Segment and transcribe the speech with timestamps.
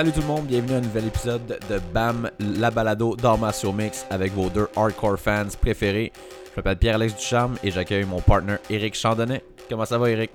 [0.00, 4.06] Salut tout le monde, bienvenue à un nouvel épisode de BAM, la balado d'Armation Mix
[4.08, 6.10] avec vos deux hardcore fans préférés.
[6.46, 9.44] Je m'appelle Pierre-Alex Ducharme et j'accueille mon partner Eric Chandonnet.
[9.68, 10.30] Comment ça va Eric?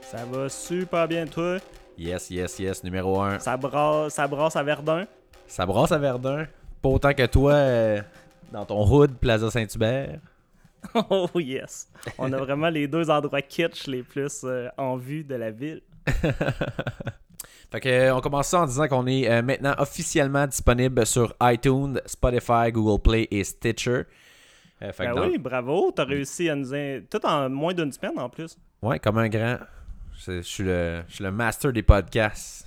[0.00, 1.58] Ça va super bien toi?
[1.98, 3.40] Yes, yes, yes, numéro 1.
[3.40, 5.06] Ça brasse, ça brasse à Verdun?
[5.46, 6.46] Ça brasse à Verdun.
[6.80, 8.00] Pas autant que toi euh,
[8.50, 10.18] dans ton hood Plaza Saint-Hubert.
[11.10, 11.88] Oh yes.
[12.16, 15.82] On a vraiment les deux endroits kitsch les plus euh, en vue de la ville.
[17.72, 21.34] Fait que, euh, on commence ça en disant qu'on est euh, maintenant officiellement disponible sur
[21.40, 24.02] iTunes, Spotify, Google Play et Stitcher.
[24.82, 26.74] Euh, fait ben oui, bravo, t'as réussi à nous...
[26.74, 27.00] In...
[27.10, 28.58] Tout en moins d'une semaine en plus.
[28.82, 29.56] Ouais, comme un grand.
[30.26, 32.61] Je suis le, le master des podcasts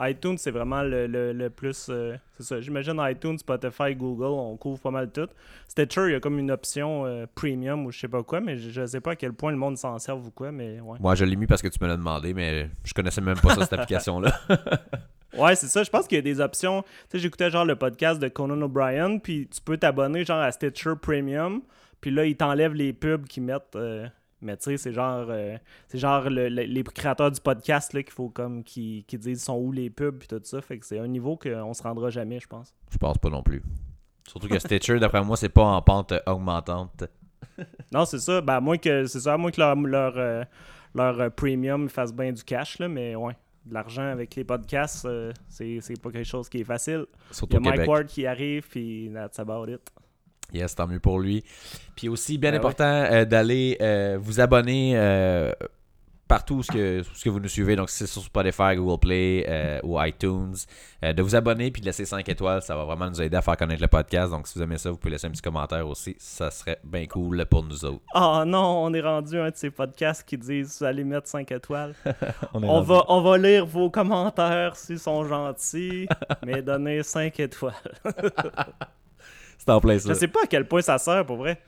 [0.00, 1.88] iTunes, c'est vraiment le, plus.
[1.90, 2.60] Euh, c'est ça.
[2.60, 5.28] J'imagine iTunes, Spotify, Google, on couvre pas mal tout.
[5.68, 8.56] Stitcher, il y a comme une option euh, premium ou je sais pas quoi, mais
[8.56, 10.98] je, sais pas à quel point le monde s'en sert ou quoi, mais ouais.
[11.00, 13.54] Moi, je l'ai mis parce que tu me l'as demandé, mais je connaissais même pas
[13.54, 14.40] ça, cette application-là.
[15.38, 15.82] ouais, c'est ça.
[15.82, 16.82] Je pense qu'il y a des options.
[16.82, 20.50] Tu sais, j'écoutais genre le podcast de Conan O'Brien, puis tu peux t'abonner genre à
[20.50, 21.60] Stitcher Premium,
[22.00, 23.76] puis là, il t'enlève les pubs qu'ils mettent.
[23.76, 24.08] Euh,
[24.42, 25.56] mais tu sais, c'est genre, euh,
[25.88, 29.90] c'est genre les créateurs du podcast qu'il faut comme qui, qui disent sont où les
[29.90, 30.60] pubs et tout ça.
[30.60, 32.74] Fait que c'est un niveau qu'on se rendra jamais, je pense.
[32.90, 33.62] Je pense pas non plus.
[34.26, 37.04] Surtout que Stitcher, d'après moi, c'est pas en pente augmentante.
[37.92, 38.40] non, c'est ça.
[38.40, 40.44] Ben, moins que c'est ça, à moins que leur, leur, euh,
[40.94, 43.36] leur premium fasse bien du cash, là, mais ouais.
[43.66, 47.04] De l'argent avec les podcasts, euh, c'est, pas quelque chose qui est facile.
[47.30, 49.82] Surtout Il y a Mike Ward qui arrive, puis that's about it.
[50.52, 51.44] Yes, tant mieux pour lui.
[51.96, 55.52] Puis aussi, bien ben important euh, d'aller euh, vous abonner euh,
[56.28, 57.76] partout où ce que, ce que vous nous suivez.
[57.76, 60.54] Donc, si c'est sur Spotify, Google Play ou iTunes,
[61.02, 62.62] de vous abonner puis de laisser 5 étoiles.
[62.62, 64.30] Ça va vraiment nous aider à faire connaître le podcast.
[64.30, 66.14] Donc, si vous aimez ça, vous pouvez laisser un petit commentaire aussi.
[66.18, 68.04] Ça serait bien cool pour nous autres.
[68.14, 71.50] Oh non, on est rendu un de ces podcasts qui disent vous allez mettre 5
[71.50, 71.94] étoiles.
[72.54, 76.06] on, va, on va lire vos commentaires s'ils sont gentils,
[76.46, 77.74] mais donner 5 étoiles.
[79.60, 80.08] C'est en plein ça.
[80.08, 81.60] Je sais pas à quel point ça sert pour vrai.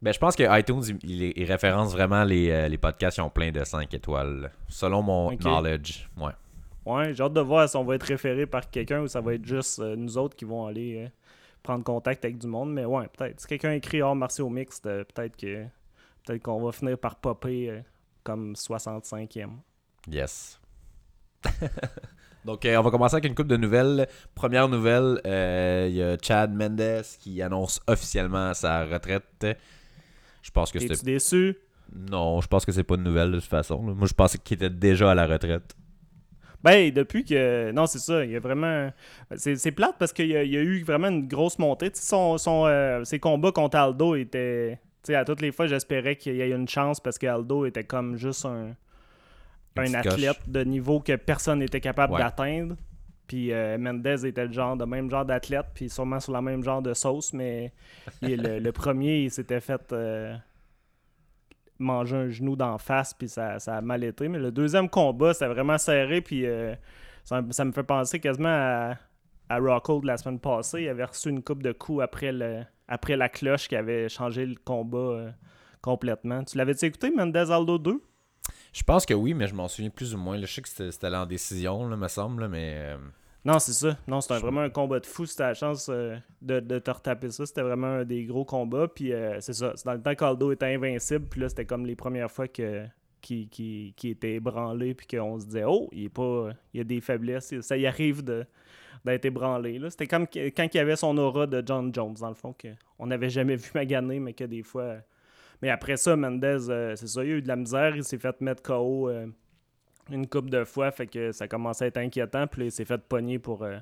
[0.00, 3.50] Ben, je pense que iTunes, il, référence vraiment les, euh, les, podcasts qui ont plein
[3.50, 4.52] de 5 étoiles.
[4.68, 6.08] Selon mon knowledge.
[6.16, 6.30] Ouais.
[6.86, 9.34] Ouais, j'ai hâte de voir si on va être référé par quelqu'un ou ça va
[9.34, 11.08] être juste euh, nous autres qui vont aller euh,
[11.62, 12.72] prendre contact avec du monde.
[12.72, 13.40] Mais ouais, peut-être.
[13.40, 15.64] Si quelqu'un écrit hors martiaux mixte, peut-être que
[16.24, 17.82] peut-être qu'on va finir par popper
[18.22, 19.48] comme 65e.
[20.08, 20.60] Yes.
[22.44, 24.06] Donc, euh, on va commencer avec une coupe de nouvelles.
[24.34, 29.46] Première nouvelle, euh, il y a Chad Mendes qui annonce officiellement sa retraite.
[30.42, 31.02] Je pense que c'était.
[31.02, 31.56] déçu?
[31.94, 33.80] Non, je pense que c'est pas une nouvelle de toute façon.
[33.80, 35.74] Moi, je pensais qu'il était déjà à la retraite.
[36.62, 37.70] Ben, depuis que.
[37.72, 38.24] Non, c'est ça.
[38.24, 38.90] Il y a vraiment.
[39.36, 41.90] C'est plate parce qu'il y, a eu vraiment une grosse montée.
[41.94, 44.78] Son, son, euh, ses combats contre Aldo étaient.
[45.02, 48.16] sais, à toutes les fois, j'espérais qu'il y ait une chance parce qu'Aldo était comme
[48.16, 48.74] juste un
[49.76, 52.76] un athlète de niveau que personne n'était capable d'atteindre.
[53.26, 56.62] Puis euh, Mendez était le genre de même genre d'athlète, puis sûrement sur la même
[56.62, 57.72] genre de sauce, mais
[58.22, 60.36] le, premier, il s'était fait euh,
[61.78, 64.28] manger un genou d'en face, puis ça, a mal été.
[64.28, 66.74] Mais le deuxième combat, c'était vraiment serré, puis euh,
[67.24, 68.96] ça, me fait penser quasiment à,
[69.48, 70.82] à Rockhold la semaine passée.
[70.82, 74.44] Il avait reçu une coupe de coups après, le, après la cloche qui avait changé
[74.44, 75.32] le combat
[75.80, 76.44] complètement.
[76.44, 78.02] Tu l'avais-tu écouté, Mendez Aldo 2?
[78.74, 80.36] Je pense que oui, mais je m'en souviens plus ou moins.
[80.38, 82.74] Je sais que c'était allé en décision, là, me semble, mais.
[82.76, 82.96] Euh,
[83.44, 83.96] non, c'est ça.
[84.08, 85.26] Non, c'était vraiment un combat de fou.
[85.26, 87.46] C'était la chance euh, de, te retaper ça.
[87.46, 88.88] C'était vraiment un des gros combats.
[88.88, 89.74] Puis euh, c'est ça.
[89.76, 91.26] C'est dans le temps qu'Aldo était invincible.
[91.30, 92.84] Puis là, c'était comme les premières fois que
[93.20, 94.94] qui, qui, qui était ébranlé.
[94.94, 96.50] Puis qu'on se disait, oh, il est pas.
[96.72, 97.54] Il y a des faiblesses.
[97.60, 98.44] Ça y arrive de
[99.04, 99.78] d'être ébranlé.
[99.90, 103.06] C'était comme quand il y avait son aura de John Jones, dans le fond, qu'on
[103.06, 104.96] n'avait jamais vu maganer, mais que des fois,
[105.62, 107.96] mais après ça, Mendez, euh, c'est ça, il a eu de la misère.
[107.96, 109.26] Il s'est fait mettre KO euh,
[110.10, 112.46] une coupe de fois, fait que ça commençait à être inquiétant.
[112.46, 113.78] Puis il s'est fait pogner pour euh,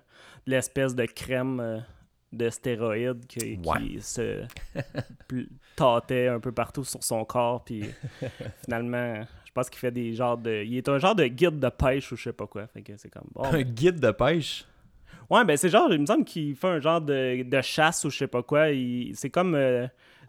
[0.46, 1.84] l'espèce de crème
[2.32, 3.58] de stéroïdes qui,
[4.00, 4.44] se
[5.76, 7.64] tâtait un peu partout sur son corps.
[7.64, 7.84] Puis
[8.64, 10.62] finalement, je pense qu'il fait des genres de.
[10.64, 12.66] Il est un genre de guide de pêche ou je sais pas quoi.
[12.68, 13.28] Fait que c'est comme.
[13.36, 14.66] un guide de pêche?
[15.30, 18.18] Ouais, ben c'est genre, il me semble qu'il fait un genre de, chasse ou je
[18.18, 18.66] sais pas quoi.
[19.14, 19.56] C'est comme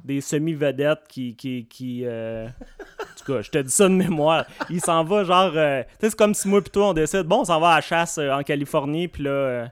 [0.03, 1.35] des semi-vedettes qui.
[1.35, 4.45] qui, qui euh, En tout cas, je te dis ça de mémoire.
[4.69, 5.53] Il s'en va genre.
[5.55, 7.75] Euh, tu sais, c'est comme si moi plutôt on décide, bon, on s'en va à
[7.75, 9.69] la chasse euh, en Californie, puis là.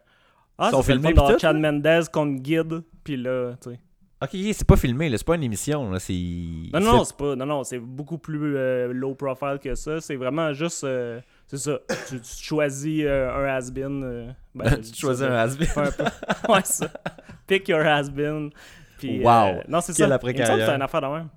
[0.58, 3.80] ah, c'est filmé dans Chad Mendez contre guide, puis là, tu sais.
[4.24, 5.98] Ok, c'est pas filmé, c'est pas une émission, là.
[6.74, 7.36] Non, non, c'est pas...
[7.36, 10.00] Non, non, c'est beaucoup plus low profile que ça.
[10.00, 10.86] C'est vraiment juste...
[11.52, 11.80] c'est ça.
[12.08, 14.34] Tu, choisis un has-been.
[14.56, 15.68] Ben, tu choisis un has-been.
[16.50, 16.88] ouais, ça.
[17.48, 18.52] Pick your has-been.
[18.98, 19.30] Puis, Wow!
[19.58, 20.20] euh, non, c'est Quelle ça.
[20.68, 21.30] c'est une affaire de même.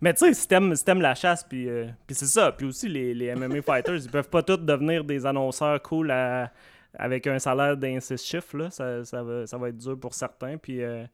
[0.00, 2.52] Mais tu sais, si t'aimes si la chasse, puis euh, puis c'est ça.
[2.52, 6.50] Puis aussi, les, les MMA fighters, ils peuvent pas tous devenir des annonceurs cool à-
[6.98, 8.56] avec un salaire d'un six chiffres.
[8.56, 8.70] Là.
[8.70, 10.56] Ça, ça, va, ça va être dur pour certains.
[10.58, 11.04] Puis, euh,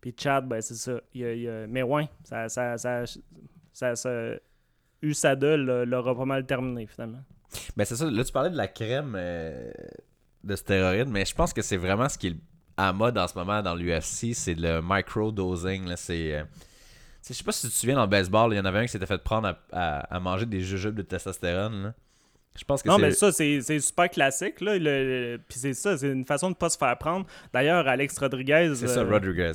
[0.00, 1.00] puis Chad, ben c'est ça.
[1.14, 3.04] Il il Mais ouais, ça, ça, ça,
[3.72, 4.32] ça, ça-
[5.02, 7.22] USADA l'a- l'aura pas mal terminé, finalement.
[7.76, 9.70] Ben c'est ça, là tu parlais de la crème euh,
[10.44, 12.36] de stéroïdes, mais je pense que c'est vraiment ce qui est
[12.76, 15.86] à mode en ce moment dans l'UFC, c'est le micro-dosing.
[15.88, 16.44] là, C'est, euh,
[17.28, 18.82] je sais pas si tu te souviens dans le baseball, il y en avait un
[18.86, 21.82] qui s'était fait prendre à, à- à manger des jujubes de testostérone.
[21.82, 21.94] là.
[22.58, 24.60] Je pense que Non, mais ça, c'est c'est super classique.
[24.60, 24.82] Là, le-
[25.34, 27.24] le- Puis c'est ça, c'est une façon de pas se faire prendre.
[27.52, 28.72] D'ailleurs, Alex Rodriguez.
[28.74, 29.52] c'est ça, euh, Rodriguez.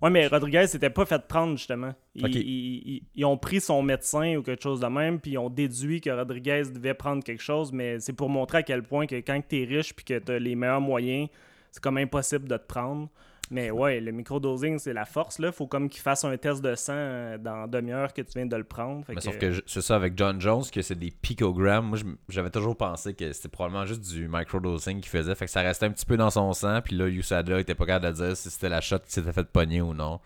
[0.00, 1.92] Ouais, mais Rodriguez s'était pas fait prendre, justement.
[2.14, 2.34] Ils, Ok.
[2.36, 2.40] ils-
[2.88, 6.00] ils- ils ont pris son médecin ou quelque chose de même, puis ils ont déduit
[6.00, 9.40] que Rodriguez devait prendre quelque chose, mais c'est pour montrer à quel point que quand
[9.48, 11.28] tu es riche puis que tu as les meilleurs moyens,
[11.72, 13.08] c'est comme impossible de te prendre.
[13.50, 15.52] Mais ouais, le microdosing, c'est la force, là.
[15.52, 18.56] Faut comme qu'il fasse un test de sang euh, dans demi-heure que tu viens de
[18.56, 19.04] le prendre.
[19.06, 21.86] Fait Mais que- sauf que c'est ça avec John Jones, que c'est des picogrammes.
[21.86, 21.98] Moi,
[22.28, 25.34] j'avais toujours pensé que c'était probablement juste du microdosing qu'il faisait.
[25.34, 26.80] Fait que ça restait un petit peu dans son sang.
[26.82, 29.48] Puis là, USADA était pas capable de dire si c'était la shot qui s'était fait
[29.48, 30.20] pogner ou non.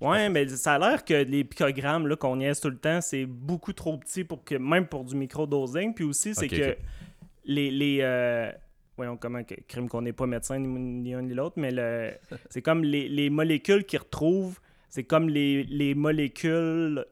[0.00, 3.26] Ouais, mais ça a l'air que les picogrammes là, qu'on niaise tout le temps, c'est
[3.26, 5.94] beaucoup trop petit pour que même pour du microdosing.
[5.94, 6.76] Puis aussi, c'est que
[7.46, 7.70] les.
[7.70, 8.52] les euh,
[8.96, 12.12] Voyons comment, crime qu'on n'est pas médecin ni, ni un ni l'autre, mais le,
[12.50, 17.04] c'est comme les, les molécules qu'ils retrouvent, c'est comme les, les molécules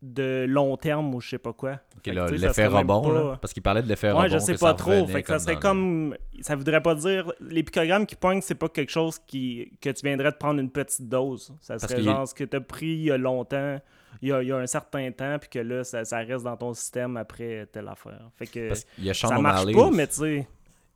[0.00, 1.78] de long terme ou je sais pas quoi.
[2.06, 4.22] Là, l'effet rebond, pas- là, parce qu'il parlait de l'effet rebond.
[4.22, 5.06] Ouais, je sais que pas ça trop.
[5.06, 6.16] Fait que ça serait le- comme.
[6.40, 7.32] Ça voudrait pas dire.
[7.40, 10.70] Les picogrammes qui poignent, c'est pas quelque chose qui, que tu viendrais de prendre une
[10.70, 11.54] petite dose.
[11.60, 13.78] Ça serait genre ce que tu as pris il y a longtemps,
[14.20, 16.42] il y a, il y a un certain temps, puis que là, ça, ça reste
[16.44, 18.28] dans ton système après telle affaire.
[18.36, 20.48] Fait que Parce qu'il y a Sean ça marche O'Malley pas, mais tu sais.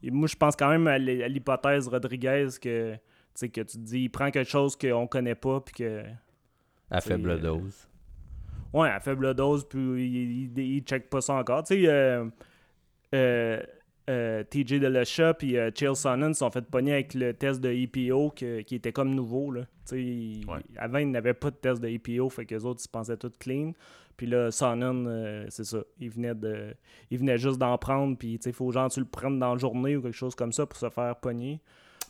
[0.03, 2.93] Moi, je pense quand même à l'hy- à l'hypothèse Rodriguez que.
[2.95, 2.99] Tu
[3.41, 6.03] sais, que tu te dis, il prend quelque chose qu'on connaît pas, puis que.
[6.91, 7.89] À faible euh, dose.
[8.73, 11.63] Ouais, à faible dose, puis il, il, il check pas ça encore.
[11.65, 12.25] Tu sais, euh,
[13.15, 13.61] euh,
[14.09, 17.71] euh, TJ Delesha puis euh, Chael Sonnen se sont fait pogner avec le test de
[17.71, 19.51] EPO que- qui était comme nouveau.
[19.51, 19.63] Là.
[19.63, 20.61] Tu sais, il- Ouais.
[20.77, 23.17] Avant, ils n'avaient pas de test de EPO, fait que les autres, ils se pensaient
[23.17, 23.73] tout clean.
[24.17, 25.79] Puis là, Sonnen, euh, c'est ça.
[25.99, 26.75] Il venait, de,
[27.11, 29.97] il venait juste d'en prendre, puis il faut genre tu le prennes dans la journée
[29.97, 31.61] ou quelque chose comme ça pour se faire pogner.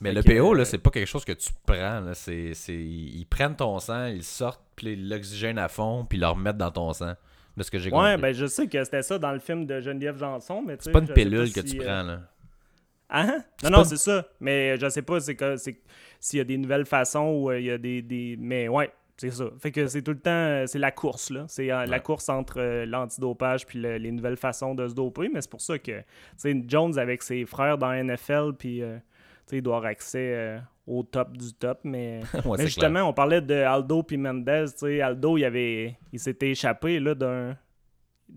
[0.01, 2.01] Mais Fait le PO, euh, là, c'est pas quelque chose que tu prends.
[2.01, 2.13] Là.
[2.15, 2.75] C'est, c'est...
[2.77, 6.59] Ils prennent ton sang, ils sortent, puis ils l'oxygènent à fond, puis ils le remettent
[6.59, 7.15] dans ton sang.
[7.57, 8.21] De ce que j'ai Ouais, compris.
[8.21, 10.91] ben je sais que c'était ça dans le film de Geneviève Janson, mais tu sais,
[10.91, 12.21] c'est pas une pilule que si, tu euh, prends, là.
[13.09, 13.45] Ah, hein?
[13.65, 14.27] Non, non, une- c'est ça.
[14.41, 15.81] Mais je sais pas c'est que c'est
[16.21, 18.37] s'il y a des nouvelles façons ou euh, il y a des, des.
[18.39, 19.47] Mais ouais, c'est ça.
[19.59, 20.31] Fait que c'est tout le temps.
[20.31, 21.45] euh, C'est la course, là.
[21.49, 25.29] C'est euh, la course entre euh, l'antidopage puis le- les nouvelles façons de se doper.
[25.33, 26.03] Mais c'est pour ça que,
[26.69, 29.03] Jones avec ses frères dans la NFL, puis, euh, tu
[29.47, 31.81] sais, il doit avoir accès au top du top.
[31.85, 34.67] Mais, Ouais, mais c'est justement, on parlait de Aldo puis Mendez.
[34.73, 37.57] Tu sais, Aldo, il, avait, il s'était échappé, là, d'un.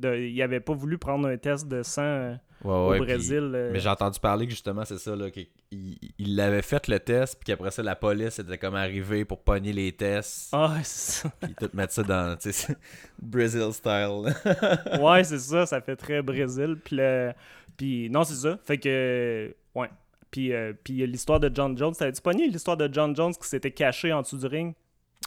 [0.02, 3.52] il avait pas voulu prendre un test de sang Ouais, au ouais, Brésil.
[3.56, 6.88] euh, Mais j'ai entendu parler que justement, c'est ça, là, qu'il il, il avait fait
[6.88, 10.78] le test, puis qu'après ça, la police était comme arrivée pour pogner les tests, Ah,
[10.84, 11.30] c'est ça.
[11.42, 12.76] puis tout mettre ça dans, tu sais,
[13.22, 14.33] Brazil style.
[15.02, 16.78] ouais, c'est ça, ça fait très Brésil.
[16.83, 17.31] Puis, le-
[17.78, 18.57] puis non, c'est ça.
[18.66, 19.90] Fait que, ouais.
[20.31, 21.94] Puis, euh, puis l'histoire de John Jones.
[21.98, 24.76] T'avais-tu pogné l'histoire de John Jones qui s'était caché en dessous du ring?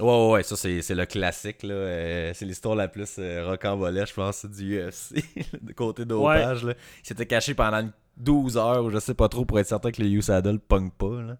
[0.01, 1.75] Ouais, ouais, ouais, ça, c'est c'est le classique, là.
[1.75, 5.23] euh, c'est l'histoire la plus euh, je pense, du UFC,
[5.63, 6.75] de côté dopage, là.
[7.03, 9.91] Il s'était caché pendant une 12 heures, ou je sais pas trop, pour être certain
[9.91, 11.37] que le USADA le pogne pas, là.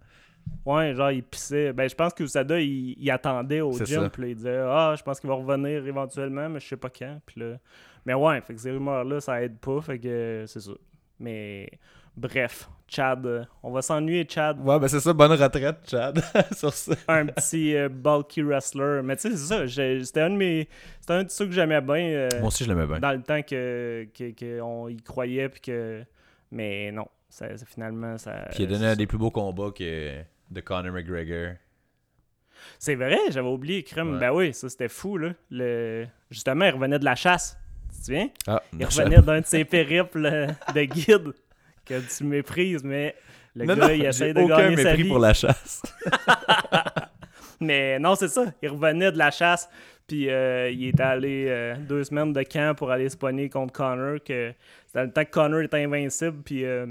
[0.67, 1.73] Ouais, genre, il pissait.
[1.73, 4.09] Ben, je pense que Usada, il, il attendait au C'est gym.
[4.11, 7.21] Puis il disait, ah, je pense qu'il va revenir éventuellement, mais je sais pas quand.
[7.27, 7.59] Puis là...
[8.05, 9.81] Mais ouais, fait que ces rumeurs-là, ça aide pas.
[9.81, 10.73] Fait que euh, c'est ça.
[11.21, 11.71] Mais
[12.17, 14.59] bref, Chad, euh, on va s'ennuyer, Chad.
[14.61, 16.23] Ouais, ben c'est ça, bonne retraite, Chad,
[16.57, 16.95] sur ça.
[17.09, 19.01] un petit euh, bulky wrestler.
[19.03, 20.03] Mais tu sais, c'est ça.
[20.05, 20.69] C'était un de mes.
[21.01, 22.05] C'était un de ceux que j'aimais bien.
[22.11, 22.99] euh, Moi aussi, je l'aimais bien.
[23.01, 26.03] dans le temps que, que, que on y croyait puis que
[26.51, 29.71] mais non ça, ça- finalement ça Puis il a donné un des plus beaux combats
[29.75, 30.19] que
[30.51, 31.55] de Conor McGregor.
[32.79, 34.21] c'est vrai j'avais oublié crème Ouais.
[34.21, 37.57] ben oui ça c'était fou là le justement il revenait de la chasse
[37.91, 38.29] tu te souviens?
[38.47, 40.23] Ah, il revenait d'un de ses périples
[40.75, 41.33] de guide
[41.85, 43.15] que tu méprises mais
[43.55, 45.83] le Non, gars non, il essaie de aucun gagner sa mépris vie pour la chasse.
[47.61, 48.47] Mais non, c'est ça.
[48.63, 49.69] Il revenait de la chasse,
[50.09, 53.73] puis euh, il est allé euh, deux semaines de camp pour aller se pogner contre
[53.73, 54.19] Connor.
[54.25, 54.53] Que
[54.95, 56.87] le temps que Connor était invincible, puis euh,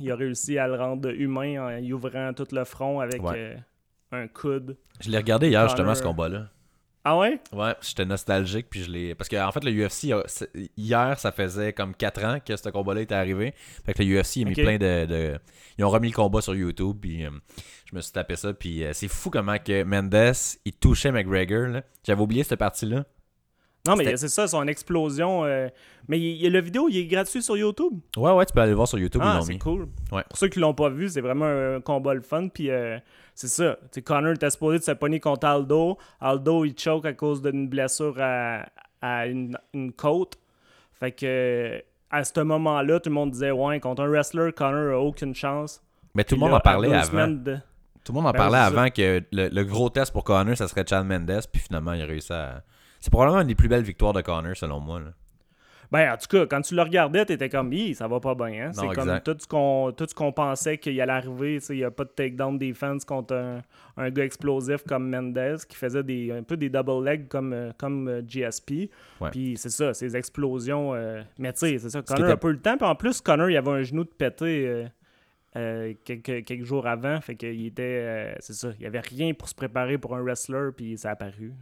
[0.00, 3.56] il a réussi à le rendre humain en y ouvrant tout le front avec Ouais.
[4.10, 4.76] un coude.
[5.00, 6.48] Je l'ai regardé hier, justement, ce combat-là.
[7.06, 7.38] Ah ouais?
[7.52, 9.14] Ouais, j'étais nostalgique, puis je l'ai...
[9.14, 10.14] Parce qu'en fait, le UFC,
[10.76, 13.52] hier, ça faisait comme 4 ans que ce combat-là était arrivé.
[13.84, 15.38] Fait que le UFC a mis plein de, de-
[15.78, 17.24] Ils ont remis le combat sur YouTube, puis...
[17.26, 17.30] euh,
[17.90, 20.34] je me suis tapé ça, puis euh, c'est fou comment que Mendes,
[20.64, 21.82] il touchait McGregor.
[22.04, 23.04] J'avais oublié cette partie-là.
[23.86, 25.44] Non, mais c'est ça, son explosion.
[25.44, 25.68] euh,
[26.08, 27.92] Mais il, le vidéo, il est gratuit sur YouTube?
[28.16, 29.88] Ouais, ouais, tu peux aller le voir sur YouTube, Ah, c'est cool.
[30.10, 30.22] Ouais.
[30.28, 32.48] Pour ceux qui l'ont pas vu, c'est vraiment un combat le fun.
[32.48, 32.98] Puis euh,
[33.34, 33.76] c'est ça.
[33.82, 35.98] Tu sais, Connor était supposé de se pogner contre Aldo.
[36.20, 38.66] Aldo, il choke à cause d'une blessure à,
[39.02, 40.38] à une, une côte.
[40.92, 44.98] Fait que à ce moment-là, tout le monde disait Ouais, contre un wrestler, Connor a
[45.00, 45.82] aucune chance.
[46.14, 47.26] Mais tout le monde en parlait avant.
[47.26, 47.58] de-
[48.04, 48.66] Tout le monde en Ben, parlait ça.
[48.66, 52.02] avant que le, le gros test pour Connor, ça serait Chad Mendes, puis finalement, il
[52.02, 52.62] a réussi à.
[53.00, 55.00] C'est probablement une des plus belles victoires de Connor, selon moi.
[55.00, 55.06] là.
[55.94, 58.66] Ben, en tout cas, quand tu le regardais, t'étais comme, Hi, ça va pas bien.
[58.66, 58.72] Hein?
[58.72, 61.58] C'est comme tout ce qu'on tout ce qu'on pensait qu'il allait arriver.
[61.70, 63.62] Il n'y a pas de takedown defense contre un,
[63.96, 67.70] un gars explosif comme Mendez qui faisait des, un peu des double legs comme, euh,
[67.78, 68.90] comme euh, GSP.
[69.20, 69.30] Ouais.
[69.30, 70.94] Puis c'est ça, ces explosions.
[70.94, 72.02] euh, Mais tu sais, c'est ça.
[72.02, 72.76] Connor a pas eu le temps.
[72.76, 74.66] Puis en plus, Connor, il avait un genou de pété.
[74.66, 74.84] euh,
[75.56, 79.32] euh, quelques, quelques jours avant, fait qu'il était, euh, c'est ça, il y avait rien
[79.34, 81.52] pour se préparer pour un wrestler, puis ça a apparu.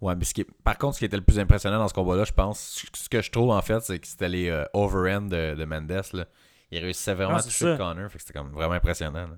[0.00, 1.92] Ouais, mais ce qui est- par contre, ce qui était le plus impressionnant dans ce
[1.94, 5.28] combat-là, je pense, ce que je trouve en fait, c'est que c'était les euh, overhand
[5.28, 5.90] de, de Mendes.
[6.14, 6.24] Là.
[6.70, 9.26] Il réussissait vraiment Ah, à toucher Connor, fait que c'était comme vraiment impressionnant.
[9.26, 9.36] là.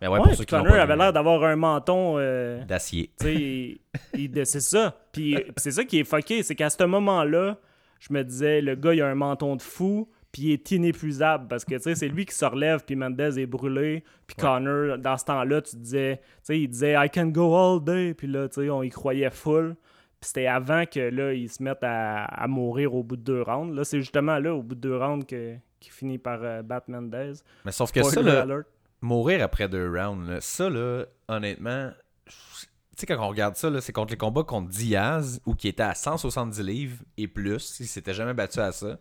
[0.00, 2.16] Mais ouais, Ouais, pour ceux Connor avait l'air d'avoir un menton.
[2.18, 3.10] euh, d'acier.
[3.22, 3.78] Il-
[4.14, 4.94] il- c'est ça.
[5.12, 7.56] Puis puis c'est ça qui est fucké, c'est qu'à ce moment-là,
[8.00, 11.48] je me disais, le gars, il a un menton de fou, puis il est inépuisable,
[11.48, 14.98] parce que, tu sais, c'est lui qui se relève, puis Mendez est brûlé, puis Connor,
[14.98, 18.26] dans ce temps-là, tu disais, tu sais, il disait «I can go all day», puis
[18.26, 19.76] là, tu sais, on y croyait full.
[20.20, 23.40] Puis c'était avant que, là, ils se mettent à, à mourir au bout de deux
[23.40, 23.74] rounds.
[23.74, 26.90] Là, c'est justement là, au bout de deux rounds, que, qu'il finit par euh, battre
[26.90, 27.32] Mendez.
[27.64, 28.44] Mais sauf que ça, là,
[29.00, 31.92] mourir après deux rounds, là, ça, là, honnêtement,
[32.26, 32.34] tu
[32.94, 35.94] sais, quand on regarde ça, c'est contre les combats contre Diaz, ou qui était à
[35.94, 38.98] 170 livres et plus, il s'était jamais battu à ça.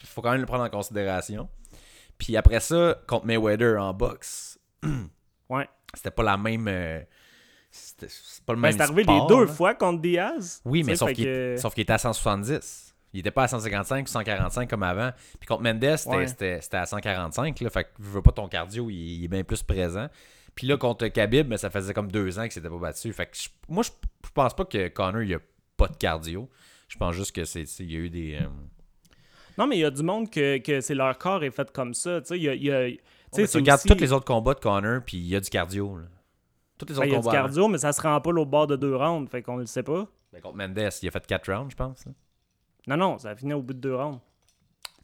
[0.00, 1.48] Il faut quand même le prendre en considération.
[2.18, 4.58] Puis après ça, contre Mayweather en boxe,
[5.48, 5.68] Ouais.
[5.94, 6.66] c'était pas la même.
[6.68, 7.00] euh,
[7.70, 8.06] c'était
[8.46, 9.52] pas le Ben, même c'est arrivé sport, les deux là.
[9.52, 10.60] fois contre Diaz.
[10.64, 12.94] Oui, mais sauf qu'il que- était à 170.
[13.14, 15.12] Il était pas à 155 ou 145 comme avant.
[15.40, 16.10] Puis contre Mendes, c'était
[16.60, 16.60] Ouais.
[16.72, 17.58] à 145.
[17.60, 20.08] Là, fait que je veux pas ton cardio, il, il est bien plus présent.
[20.54, 23.12] Puis là, contre Khabib, ben, ça faisait comme deux ans qu'il s'était pas battu.
[23.12, 23.90] Fait que je- moi, je,
[24.26, 25.38] je pense pas que Connor, il a
[25.76, 26.50] pas de cardio.
[26.88, 28.38] Je pense juste que c'est il y a eu des.
[28.42, 28.46] euh,
[29.58, 31.92] Non, mais il y a du monde que, que c'est leur corps est fait comme
[31.92, 32.20] ça.
[32.20, 32.54] Tu sais, il y a.
[32.54, 35.40] il y a- tu regardes tous les autres combats de Connor, puis il y a
[35.40, 35.96] du cardio.
[35.98, 36.04] Là.
[36.78, 37.36] Tous les ben, autres il y a du combats.
[37.36, 39.28] cardio, mais ça se rend pas au bord de deux rounds.
[39.30, 40.06] Fait qu'on le sait pas.
[40.32, 42.06] Ben, contre Mendes, il a fait 4 rounds, je pense.
[42.06, 42.12] là.
[42.86, 44.20] Non, non, ça a fini au bout de deux rounds.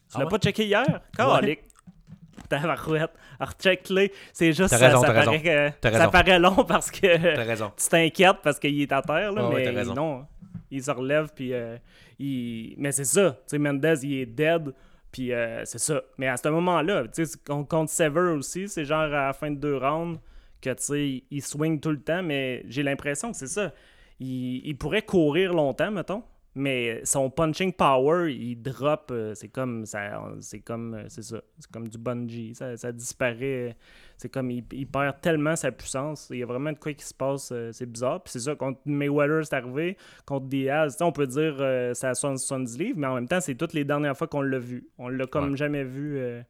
[0.08, 0.30] Tu Ah l'as ouais?
[0.30, 1.00] pas checké hier?
[1.16, 1.60] Calique.
[2.48, 3.12] Tabarouette.
[3.40, 4.12] Recheck-les.
[4.32, 8.58] C'est juste ça, raison, ça paraît, que- ça paraît long parce que tu t'inquiètes parce
[8.58, 10.26] qu'il est à terre, là, ouais, mais non.
[10.70, 11.76] Il se relève, puis euh.
[12.18, 13.32] Mais c'est ça.
[13.32, 14.74] Tu sais, Mendez, il est dead,
[15.12, 16.02] puis euh, c'est ça.
[16.18, 19.56] Mais à ce moment-là, tu sais, contre Sever aussi, c'est genre à la fin de
[19.56, 20.18] deux rounds
[20.60, 23.72] que, tu sais, il swing tout le temps, mais j'ai l'impression que c'est ça.
[24.20, 26.22] Il pourrait courir longtemps, mettons,
[26.54, 31.42] mais son punching power, il drop, euh, c'est comme, ça, c'est comme, euh, c'est ça,
[31.58, 33.76] c'est comme du bungee, ça, ça disparaît,
[34.16, 37.04] c'est comme, il, il perd tellement sa puissance, il y a vraiment de quoi qui
[37.04, 39.96] se passe, euh, c'est bizarre, puis c'est ça, contre Mayweather, c'est arrivé,
[40.26, 43.54] contre Diaz, on peut dire euh, c'est à 70 livres, mais en même temps, c'est
[43.56, 45.56] toutes les dernières fois qu'on l'a vu, on l'a comme Ouais.
[45.56, 46.40] jamais vu, euh,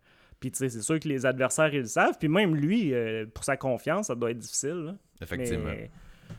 [0.40, 3.24] puis tu sais, c'est sûr que les adversaires, ils le savent, puis même lui, euh,
[3.32, 4.96] pour sa confiance, ça doit être difficile, là.
[5.22, 5.64] Effectivement.
[5.70, 5.90] Mais-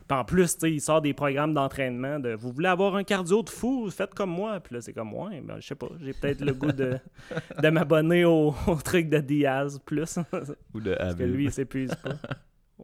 [0.08, 3.04] puis en plus, tu sais, il sort des programmes d'entraînement de vous voulez avoir un
[3.04, 4.60] cardio de fou, faites comme moi.
[4.60, 6.98] Puis là, c'est comme ouais, ben, je sais pas, j'ai peut-être le goût de,
[7.62, 10.18] de m'abonner au, au truc de Diaz plus.
[10.30, 12.14] Parce Ou de que lui, il s'épuise pas.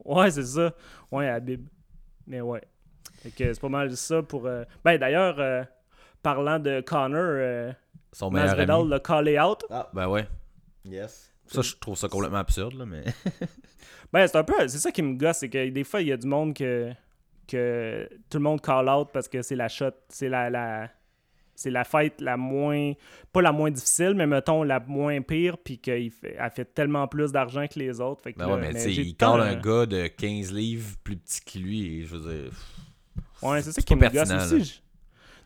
[0.04, 0.72] Ouais, c'est ça.
[1.10, 1.66] Ouais, Habib.
[2.26, 2.62] Mais ouais.
[3.22, 4.46] Fait que c'est pas mal ça pour.
[4.46, 5.62] euh, Ben d'ailleurs, euh,
[6.22, 7.72] parlant de Connor, euh,
[8.12, 8.90] Son meilleur Masvidal ami.
[8.90, 9.64] l'a callé out.
[9.70, 10.26] Ah, ben ouais.
[10.84, 11.32] Yes.
[11.46, 13.04] Ça, je trouve ça complètement absurde, là, mais.
[14.12, 14.68] Ben, c'est un peu.
[14.68, 16.92] C'est ça qui me gosse, c'est que des fois, il y a du monde que,
[17.52, 20.88] que tout le monde call out parce que c'est la shot, c'est la, la,
[21.54, 22.92] c'est la fête la moins.
[23.32, 27.06] Pas la moins difficile, mais mettons la moins pire, puis qu'elle fait, elle fait tellement
[27.08, 28.22] plus d'argent que les autres.
[28.22, 31.16] Fait que Ben là, ouais, mais j'ai il colle un- gars de 15 livres plus
[31.16, 32.52] petit que lui, et je veux dire.
[33.42, 34.64] Ouais, c'est ça qui me gosse aussi.
[34.64, 34.80] je-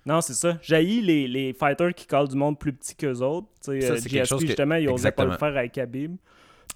[0.05, 0.57] Non, c'est ça.
[0.63, 3.49] J'haïs les, les fighters qui callent du monde plus petit qu'eux autres.
[3.65, 6.17] Tu sais, euh, chose que- justement, il osait pas le faire avec Habib.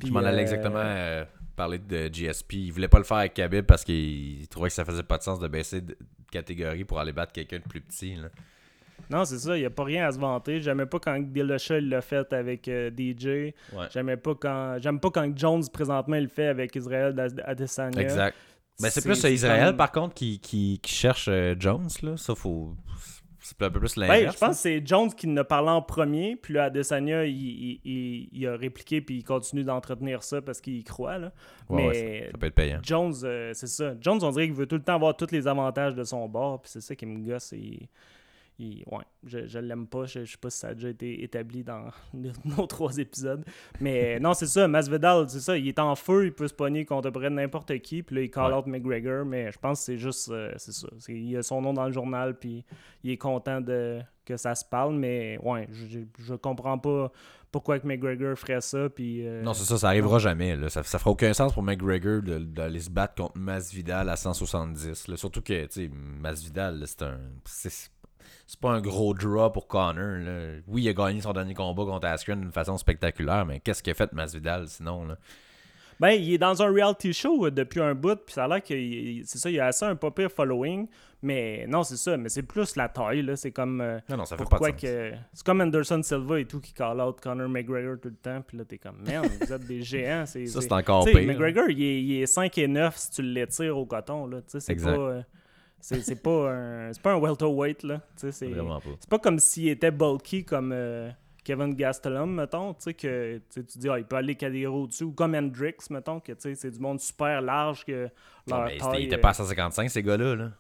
[0.05, 1.25] Je m'en allais euh, exactement euh,
[1.61, 2.55] parler de GSP.
[2.55, 5.23] Il voulait pas le faire avec Khabib parce qu'il trouvait que ça faisait pas de
[5.23, 5.95] sens de baisser de
[6.33, 8.15] catégorie pour aller battre quelqu'un de plus petit.
[8.17, 8.29] Là.
[9.11, 10.61] Non, c'est ça, il n'y a pas rien à se vanter.
[10.63, 13.27] J'aimais pas quand Dillashaw il l'a fait avec euh, DJ.
[13.27, 13.87] Ouais.
[13.93, 18.01] J'aimais pas quand j'aime pas quand Jones présentement il le fait avec Israël Ad- Adesanya.
[18.01, 18.37] Exact.
[18.81, 21.89] Ben, c'est plus Israël, comme- par contre, qui, qui, qui cherche euh, Jones.
[22.03, 22.17] Là.
[22.17, 22.75] Ça, faut,
[23.59, 24.35] C'est un peu plus Ben, l'inverse.
[24.35, 27.81] je pense que c'est Jones qui ne parlé en premier, puis là, Adesanya, il, il,
[27.85, 31.19] il- il a répliqué, puis il continue d'entretenir ça parce qu'il y croit.
[31.19, 31.33] Là.
[31.69, 32.79] Ouais, ouais, Mais ça, ça peut être payant.
[32.83, 33.95] Jones, euh, c'est ça.
[34.01, 36.63] Jones, on dirait qu'il veut tout le temps avoir tous les avantages de son bord,
[36.63, 37.53] puis c'est ça qui me gosse.
[37.53, 37.89] Et,
[38.61, 40.05] il- ouais, je, je l'aime pas.
[40.07, 41.89] Je, je sais pas si ça a déjà été établi dans
[42.45, 43.45] nos trois épisodes.
[43.81, 44.69] Mais non, c'est ça.
[44.69, 45.57] Masvidal, c'est ça.
[45.57, 48.31] Il est en feu, il peut se pogner contre près n'importe qui, puis là, il
[48.31, 48.59] call Ouais.
[48.59, 49.25] out McGregor.
[49.25, 50.89] Mais je pense que c'est juste, euh, c'est ça.
[51.09, 52.65] Il a son nom dans le journal, puis
[53.03, 54.95] il est content de que ça se parle.
[54.95, 57.11] Mais ouais, je, je, je comprends pas
[57.53, 58.89] pourquoi que McGregor ferait ça.
[58.89, 60.55] Puis, euh, Non, c'est ça, ça arrivera jamais.
[60.55, 60.69] Là.
[60.69, 65.09] Ça, ça fera aucun sens pour McGregor de- d'aller se battre contre Masvidal à 170.
[65.09, 65.17] là.
[65.17, 67.19] Surtout que, tu sais, Masvidal, là, c'est un.
[68.51, 70.19] C'est pas un gros draw pour Connor.
[70.25, 70.55] là.
[70.67, 73.93] Oui, il a gagné son dernier combat contre Askren d'une façon spectaculaire, mais qu'est-ce qu'il
[73.93, 75.17] a fait Masvidal sinon là?
[76.01, 78.61] Ben, il est dans un reality show euh, depuis un bout, puis ça a l'air
[78.63, 78.75] que
[79.25, 80.89] c'est ça, il a assez un pas pire following,
[81.23, 83.81] mais non, c'est ça, mais c'est plus la taille, là, c'est comme...
[83.83, 84.81] euh, Non, non, ça fait pas de sens.
[84.81, 85.13] que...
[85.33, 88.57] C'est comme Anderson Silva et tout qui call out Conor McGregor tout le temps, puis
[88.59, 90.47] là, t'es comme, merde, vous êtes des géants, c'est...
[90.47, 91.15] Ça, c'est- encore pire.
[91.25, 94.59] McGregor, il est, il est 5 et 9 si tu l'étires au coton, là, tu
[94.59, 94.89] sais, c'est pas...
[94.99, 95.23] euh,
[95.81, 96.93] c'est c'est pas un...
[96.93, 98.47] C'est pas un welterweight, là, c'est...
[98.49, 98.91] Vraiment pas.
[99.01, 101.11] C'est pas comme s'il était bulky comme euh,
[101.45, 105.13] Kevin Gastelum, mettons, tu sais, que tu dis, ah, il peut aller catégorie au-dessus, ou
[105.13, 108.05] comme Hendrix, mettons, que c'est du monde super large que
[108.47, 110.37] Non, leur mais c'était- taille, il était euh, pas à 155, ces gars-là.
[110.37, 110.51] Là.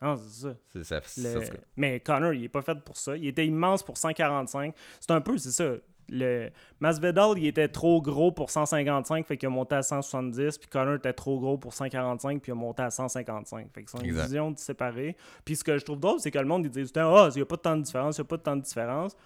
[0.00, 0.54] Non, c'est ça.
[0.72, 1.02] C'est ça, Le-
[1.40, 3.16] ça, c'est- Mais Connor, il est pas fait pour ça.
[3.16, 4.72] Il était immense pour 145.
[5.00, 5.72] C'est un peu, c'est ça.
[6.08, 6.50] Le
[6.80, 10.58] Masvidal, il était trop gros pour 155, fait qu'il a monté à 170.
[10.58, 13.68] Puis Connor était trop gros pour 145, puis il a monté à 155.
[13.72, 15.16] Fait que c'est une vision séparée.
[15.44, 17.42] Puis ce que je trouve drôle, c'est que le monde, il dit ah, il n'y
[17.42, 19.16] a pas de temps de différence, il n'y a pas de temps de différence.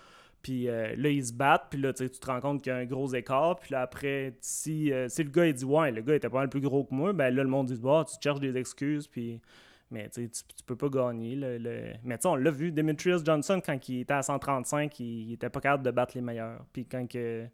[0.42, 2.78] Puis euh, là, ils se battent, puis là, tu te rends compte qu'il y a
[2.78, 3.56] un gros écart.
[3.60, 6.38] Puis là, après, si, euh, si le gars, il dit, ouais, le gars était pas
[6.38, 8.56] mal plus gros que moi, ben là, le monde dit, bah, tu te cherches des
[8.56, 9.40] excuses, puis.
[9.92, 11.36] Mais tu, tu peux pas gagner.
[11.36, 14.98] le- le- Mais tu sais, on l'a vu, Demetrius Johnson, quand il était à 135,
[15.00, 16.64] il, il était pas capable de battre les meilleurs.
[16.72, 17.44] Puis quand, que,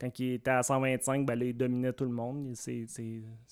[0.00, 2.52] quand il était à 125, ben là, il dominait tout le monde.
[2.54, 2.86] C'est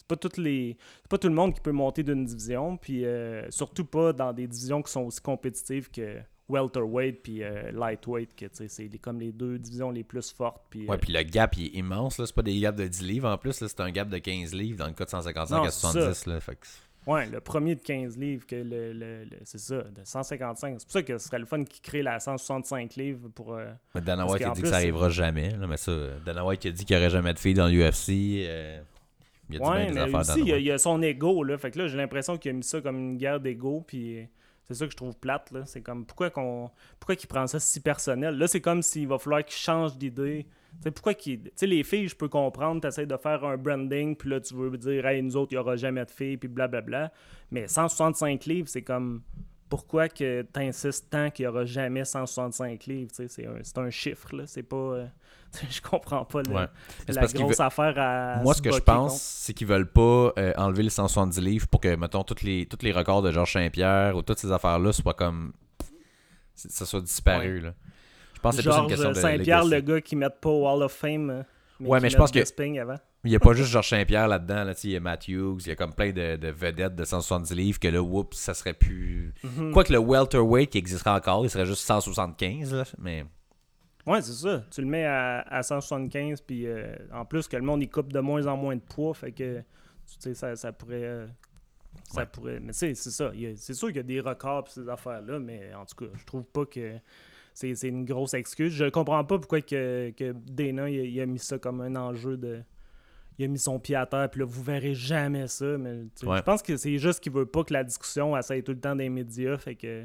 [0.07, 0.77] pas, toutes les...
[1.09, 2.77] pas tout le monde qui peut monter d'une division.
[2.77, 7.73] Puis euh, surtout pas dans des divisions qui sont aussi compétitives que welterweight puis euh,
[7.73, 10.63] lightweight, que c'est comme les deux divisions les plus fortes.
[10.71, 12.19] Puis, Ouais, euh, puis le gap, il est immense.
[12.19, 12.27] là.
[12.27, 13.53] C'est pas des gaps de 10 livres en plus.
[13.53, 15.93] C'est un gap de 15 livres dans le cas de 155 Non, à c'est ça.
[15.93, 16.27] 70.
[16.27, 16.41] Là.
[16.41, 16.67] Fait que-
[17.07, 20.77] Ouais, le premier de 15 livres, que le, le- le- c'est ça, de 155.
[20.81, 23.55] C'est pour ça que ce serait le fun qui crée la 165 livres pour.
[23.55, 25.51] euh, Mais Dana White qu'en a dit que ça arrivera jamais.
[25.51, 25.93] là, mais ça,
[26.25, 28.11] Dana White a dit qu'il n'y aurait jamais de filles dans l'UFC.
[28.49, 28.81] euh,
[29.49, 30.79] il a dit Ouais, bien des mais affaires aussi, il y, a, il y a
[30.79, 31.57] son ego, là.
[31.59, 34.27] Fait que là, j'ai l'impression qu'il a mis ça comme une guerre d'ego, puis
[34.69, 35.65] c'est ça que je trouve plate, là.
[35.67, 36.71] C'est comme, pourquoi qu'on...
[36.99, 38.37] Pourquoi qu'il prend ça si personnel?
[38.37, 40.47] Là, c'est comme s'il va falloir qu'il change d'idée.
[40.79, 41.43] Tu sais, pourquoi qu'il...
[41.43, 44.55] Tu sais, les filles, je peux comprendre, t'essayes de faire un branding, puis là, tu
[44.55, 47.13] veux dire, hey, nous autres, il n'y aura jamais de filles, puis blablabla.
[47.51, 49.23] Mais 165 livres, c'est comme...
[49.69, 53.11] Pourquoi que t'insistes tant qu'il n'y aura jamais 165 livres?
[53.15, 54.47] Tu c'est un, c'est un chiffre, là.
[54.47, 54.77] C'est pas...
[54.77, 55.07] euh,
[55.71, 56.67] je comprends pas le- Ouais.
[57.09, 60.33] La parce grosse veut- affaire à Moi, ce que je pense, c'est qu'ils veulent pas
[60.39, 63.53] euh, enlever les 170 livres pour que, mettons, tous les, tous les records de Georges
[63.55, 65.53] Saint-Pierre ou toutes ces affaires-là soient comme.
[66.55, 67.61] Ça soit disparu.
[67.61, 67.75] Là.
[68.35, 69.15] Je pense que c'est une question de.
[69.15, 71.31] Saint-Pierre, le gars qui met pas au Hall of Fame.
[71.31, 71.43] euh,
[71.81, 72.39] Ouais, mais je pense que-
[72.81, 72.97] avant.
[73.25, 74.63] Il n'y a pas juste Georges Saint-Pierre là-dedans.
[74.65, 77.05] Là, il y a Matt Hughes, il y a comme plein de, de vedettes de
[77.05, 79.35] 170 livres que là, whoops, ça serait plus.
[79.43, 79.73] Mhm.
[79.73, 82.73] Quoique le welterweight qui existerait encore, il serait juste 175.
[82.73, 83.25] Là, mais
[84.07, 84.65] Ouais, c'est ça.
[84.71, 88.13] Tu le mets à, à 175, puis euh, en plus que le monde il coupe
[88.13, 89.65] de moins en moins de poids, fait que tu
[90.21, 91.03] sais, ça, ça pourrait.
[91.05, 91.27] euh,
[92.11, 92.27] Ça Ouais.
[92.31, 92.61] pourrait.
[92.61, 93.33] Mais c'est ça.
[93.57, 96.25] C'est sûr qu'il y a des records pour ces affaires-là, mais en tout cas, je
[96.25, 96.95] trouve pas que
[97.55, 98.73] c'est c'est une grosse excuse.
[98.73, 101.97] Je comprends pas pourquoi que, que Dana il a, il a mis ça comme un
[101.97, 102.61] enjeu de.
[103.39, 105.77] Il a mis son pied à terre, puis là, vous verrez jamais ça.
[105.79, 106.37] Mais Ouais.
[106.39, 108.95] je pense que c'est juste qu'il veut pas que la discussion essaye tout le temps
[108.97, 110.05] des médias, fait que.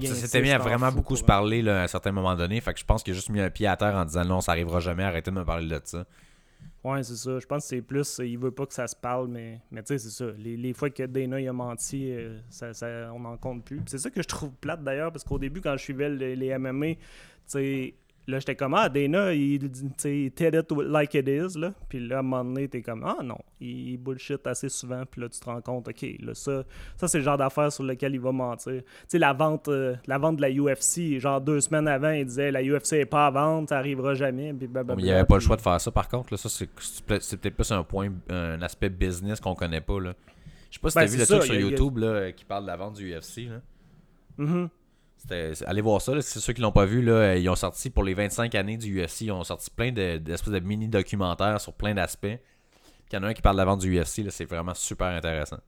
[0.00, 2.34] Il ça s'était mis à en vraiment beaucoup se parler là, à un certain moment
[2.36, 2.60] donné.
[2.60, 4.40] Fait que je pense qu'il a juste mis un pied à terre en disant non,
[4.40, 6.04] ça arrivera jamais, arrêtez de me parler de ça.
[6.82, 7.38] Ouais, c'est ça.
[7.38, 9.88] Je pense que c'est plus, il veut pas que ça se parle, mais, mais tu
[9.88, 10.30] sais, c'est ça.
[10.38, 13.80] Les, les fois que Dana il a menti, euh, ça, ça- on n'en compte plus.
[13.86, 16.48] C'est ça que je trouve plate d'ailleurs, parce qu'au début, quand je suivais le- les
[16.58, 17.00] MMA, tu
[17.46, 17.94] sais,
[18.26, 21.72] là, j'étais comme, ah, Dana, il dit, tell it like it is, là.
[21.88, 25.20] Puis là, à un moment donné, t'es comme, ah non, il, bullshit assez souvent, puis
[25.20, 26.62] là, tu te rends compte, ok, là, ça,
[26.96, 28.82] ça c'est le genre d'affaire sur lequel il va mentir.
[28.82, 32.24] Tu sais, la vente, euh, la vente de la UFC, genre deux semaines avant, il
[32.24, 35.34] disait, la UFC est pas à vendre, ça arrivera jamais, puis il n'y avait pas
[35.34, 36.32] le choix de faire ça par contre.
[36.32, 39.80] Là, ça, c'est c'est peut- c'est peut-être plus un point, un aspect business qu'on connaît
[39.80, 39.98] pas.
[39.98, 40.14] Là.
[40.70, 42.30] Je sais pas si Ben, t'as vu le ça, truc sur a- a- YouTube là,
[42.32, 43.46] qui parle de la vente du UFC.
[43.48, 43.60] Là.
[44.38, 44.68] Mhm.
[44.70, 44.79] C'est-
[45.66, 47.02] allez voir ça, c'est ceux qui l'ont pas vu.
[47.02, 49.92] Là, euh, ils ont sorti pour les 25 années du UFC, ils ont sorti plein
[49.92, 52.26] de- d'espèces de, mini-documentaires sur plein d'aspects.
[52.26, 55.08] Il y en a un qui parle de la vente du UFC, c'est vraiment super
[55.08, 55.58] intéressant.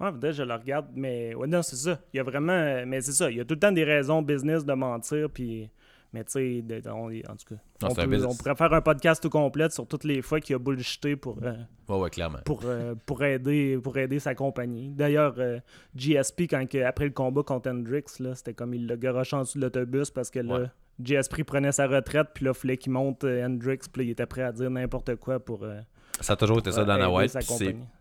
[0.00, 1.98] Ouais, peut-être je le regarde, mais ouais, non, c'est ça.
[2.12, 2.84] Il y a vraiment.
[2.86, 5.70] Mais c'est ça, il y a tout le temps des raisons business de mentir, puis.
[6.14, 9.68] Mais tu sais, en tout cas, Non, on, peut- pourrait faire un podcast tout complet
[9.68, 11.52] sur toutes les fois qu'il a bullshité pour, euh,
[11.88, 12.38] Ouais, ouais, clairement.
[12.46, 14.88] pour, euh, pour, aider, pour aider sa compagnie.
[14.94, 15.58] D'ailleurs, euh,
[15.94, 19.64] GSP, quand, après le combat contre Hendrix, c'était comme il le garoche en dessous de
[19.64, 20.66] l'autobus parce que là, Ouais.
[21.02, 24.26] GSP prenait sa retraite, puis là, il fallait qu'il monte Hendrix, puis là, il était
[24.26, 25.78] prêt à dire n'importe quoi pour, euh,
[26.20, 27.36] Ça a toujours été ça dans la White.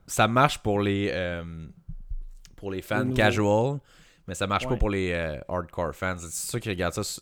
[0.08, 1.12] Ça marche pour les,
[2.56, 3.80] pour les fans Les casual,
[4.28, 6.18] mais ça marche pas pour les euh, hardcore fans.
[6.18, 7.22] C'est ceux qui regardent ça,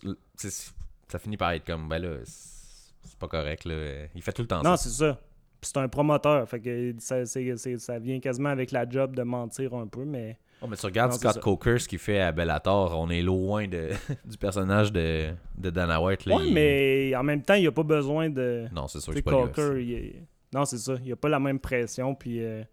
[1.07, 3.65] ça finit par être comme, ben là, c'est pas correct.
[3.65, 3.75] Là.
[4.15, 4.83] Il fait tout le temps Non, ça.
[4.83, 5.19] c'est ça.
[5.61, 9.73] Puis c'est un promoteur, fait que ça, ça vient quasiment avec la job de mentir
[9.73, 10.37] un peu, mais...
[10.61, 11.39] Oh, mais tu regardes Non, Scott.
[11.41, 13.89] Coker, ce qu'il fait à Bellator, on est loin de,
[14.25, 16.21] du personnage de, de Dana White.
[16.25, 18.65] Il- mais en même temps, il n'y a pas besoin de...
[18.73, 20.95] Non, c'est sûr que pas Coker, il est- Non, c'est ça.
[20.99, 22.13] Il n'y a pas la même pression.
[22.15, 22.63] Puis euh,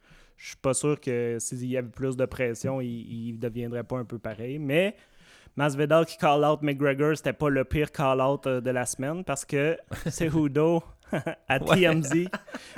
[0.43, 2.89] je suis pas sûr que s'il y avait plus de pression, il,
[3.29, 4.59] il deviendrait pas un peu pareil.
[4.59, 4.97] Mais
[5.55, 9.23] Masvidal qui call out McGregor, c'était pas le pire call out euh, de la semaine
[9.23, 9.77] parce que
[10.11, 10.83] c'est Hudo
[11.49, 11.77] à Ouais.
[11.93, 12.27] TMZ.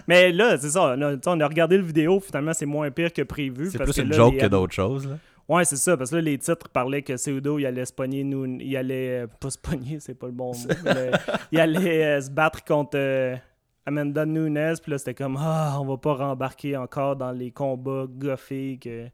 [0.07, 0.95] Mais là, c'est ça.
[0.99, 2.21] On a, on regardé le vidéo.
[2.21, 3.71] Finalement, c'est moins pire que prévu.
[3.71, 5.07] C'est plus que une là, joke les- que d'autres choses.
[5.09, 5.17] Là.
[5.49, 8.25] Ouais, c'est ça, parce que là, les titres parlaient que Seudo, il allait se pogner,
[8.25, 11.11] nous, il allait, euh, pas se pogner, c'est pas le bon mot, mais
[11.53, 13.37] il allait euh, se battre contre euh,
[13.87, 18.07] Amanda Nunes, puis là, c'était comme, ah, on va pas rembarquer encore dans les combats
[18.09, 19.09] goffés que...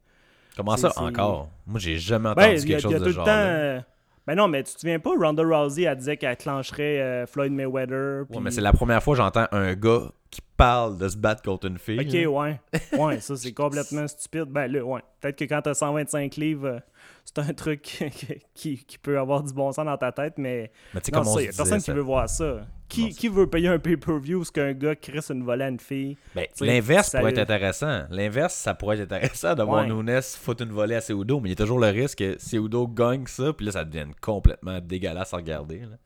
[0.56, 1.48] Comment C'est- ça encore?
[1.66, 3.04] Moi, j'ai jamais entendu Ben, il y a, quelque il y a chose tout de
[3.06, 3.24] le genre.
[3.24, 3.30] temps...
[3.33, 3.80] euh,
[4.26, 7.52] Ben non, mais tu te souviens pas, Ronda Rousey, elle disait qu'elle clencherait euh, Floyd
[7.52, 11.16] Mayweather, Ouais, mais c'est la première fois que j'entends un gars qui parle de se
[11.16, 11.98] battre contre une fille.
[12.26, 12.61] Ok, ouais.
[12.98, 14.44] Ouais, ça, c'est complètement stupide.
[14.44, 15.00] Ben là, ouais.
[15.20, 16.78] Peut-être que quand t'as 125 livres, euh,
[17.24, 17.83] c'est un truc
[18.54, 21.80] qui, qui peut avoir du bon sens dans ta tête, mais Mais tu sais, personne
[21.80, 22.61] ça- qui veut voir ça.
[22.90, 25.81] Qui, Non, qui veut payer un pay-per-view où qu'un gars crisse une volée à une
[25.81, 26.16] fille?
[26.35, 28.03] Ben, L'inverse ça- pourrait être intéressant.
[28.11, 29.92] L'inverse, ça pourrait être intéressant de voir Ouais.
[29.94, 32.87] Nunes foutre une volée à Seudo, mais il y a toujours le risque que Seudo
[32.88, 35.79] gagne ça, puis là, ça devienne complètement dégueulasse à regarder.
[35.81, 35.96] là.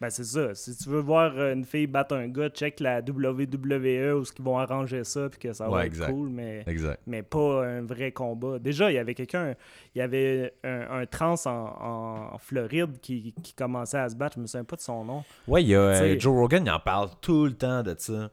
[0.00, 0.54] Ben c'est ça.
[0.54, 4.42] Si tu veux voir euh, une fille battre un gars, check la WWE où ils
[4.44, 6.10] vont arranger ça puis que ça va Ouais, être exact.
[6.10, 6.64] cool, mais...
[6.66, 7.00] Exact.
[7.06, 8.58] mais pas un vrai combat.
[8.58, 9.54] Déjà, il y avait quelqu'un,
[9.94, 14.42] il y avait un, un trans en, Floride qui, qui commençait à se battre, je
[14.42, 15.24] me souviens pas de son nom.
[15.48, 18.30] Ouais, il y a euh, Joe Rogan, il en parle tout le temps de ça.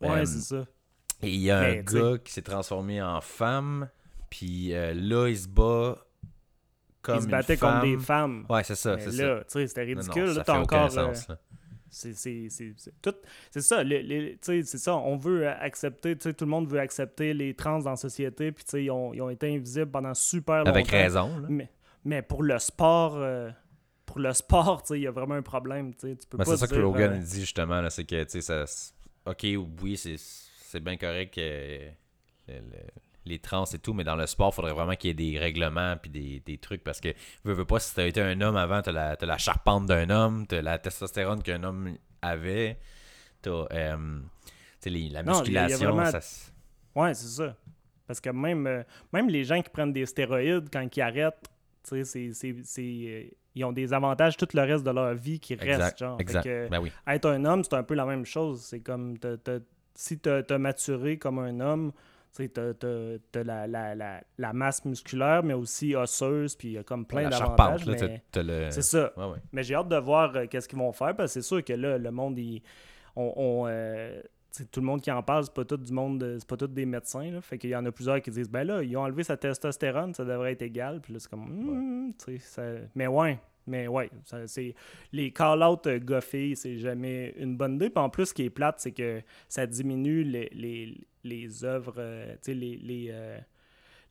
[0.00, 0.64] Ouais, Euh, c'est ça.
[1.22, 3.88] Et il y a Mais, un gars qui s'est transformé en femme,
[4.30, 5.96] puis euh, là, il se bat
[7.06, 7.70] comme il se femme.
[7.80, 8.46] contre des femmes.
[8.48, 9.26] Ouais, c'est ça, Mais c'est ça.
[9.26, 10.24] là, tu sais, c'était Non, non, ridicule.
[10.24, 10.98] là, ça t'as fait aucun encore.
[10.98, 11.38] euh, sens, là.
[13.50, 14.96] c'est ça, les- les- c'est ça.
[14.96, 18.90] On veut accepter, tout le monde veut accepter les trans dans la société, puis ils
[18.90, 20.70] ont, ils ont été invisibles pendant super longtemps.
[20.70, 21.38] Avec raison.
[21.38, 21.46] là.
[21.48, 21.70] Mais,
[22.04, 23.50] mais pour le sport, euh,
[24.04, 26.74] pour le sport, il y a vraiment un problème, tu peux Ben, c'est ça que
[26.80, 28.64] Rogan euh, dit justement, c'est que, ça.
[29.24, 29.46] Ok,
[29.82, 32.62] oui, c'est c'est bien correct que le- le-
[33.26, 35.38] les trans et tout, mais dans le sport, il faudrait vraiment qu'il y ait des
[35.38, 37.08] règlements puis des, des trucs parce que,
[37.44, 40.08] veux, veux pas, si t'as été un homme avant, t'as la, t'as la charpente d'un
[40.10, 42.78] homme, t'as la testostérone qu'un homme avait,
[43.42, 44.20] t'as euh,
[44.84, 46.52] la Non, il y a- il y a musculation, vraiment- ça s-
[46.94, 47.56] Ouais, c'est ça.
[48.06, 51.48] Parce que même, euh, même les gens qui prennent des stéroïdes, quand ils arrêtent,
[51.82, 53.24] tu sais, c'est- c'est- c'est, euh,
[53.56, 55.98] ils ont des avantages tout le reste de leur vie qui restent.
[55.98, 56.20] Genre.
[56.20, 56.44] Exact.
[56.44, 56.92] que, Ben oui.
[57.08, 58.60] être un homme, c'est un peu la même chose.
[58.62, 59.16] C'est comme
[59.94, 61.92] si tu as maturé comme un homme,
[62.44, 66.82] tu as, la, la, la, la masse musculaire, mais aussi osseuse, puis il y a
[66.84, 67.86] comme plein d'avantages.
[67.86, 67.92] le...
[68.70, 69.12] C'est ça.
[69.16, 69.38] Ouais, ouais.
[69.52, 71.72] Mais j'ai hâte de voir euh, qu'est-ce qu'ils vont faire, parce que c'est sûr que
[71.72, 72.62] là, le monde, il-
[73.16, 74.20] on, on, euh,
[74.72, 76.86] tout le monde qui en parle, c'est pas tout du monde, c'est pas tous des
[76.86, 77.30] médecins.
[77.30, 79.36] Là, fait qu'il y en a plusieurs qui disent, ben là, ils ont enlevé sa
[79.36, 81.00] testostérone, ça devrait être égal.
[81.00, 82.62] Puis là, c'est comme, Hmm, ça-
[82.94, 83.38] mais ouais.
[83.66, 84.74] Mais ouais, ça, c'est
[85.12, 87.90] les call-out euh, goffés, c'est jamais une bonne idée.
[87.90, 91.94] Puis en plus, ce qui est plate, c'est que ça diminue les, les, les œuvres,
[91.98, 93.38] euh, tu sais, les, les, euh,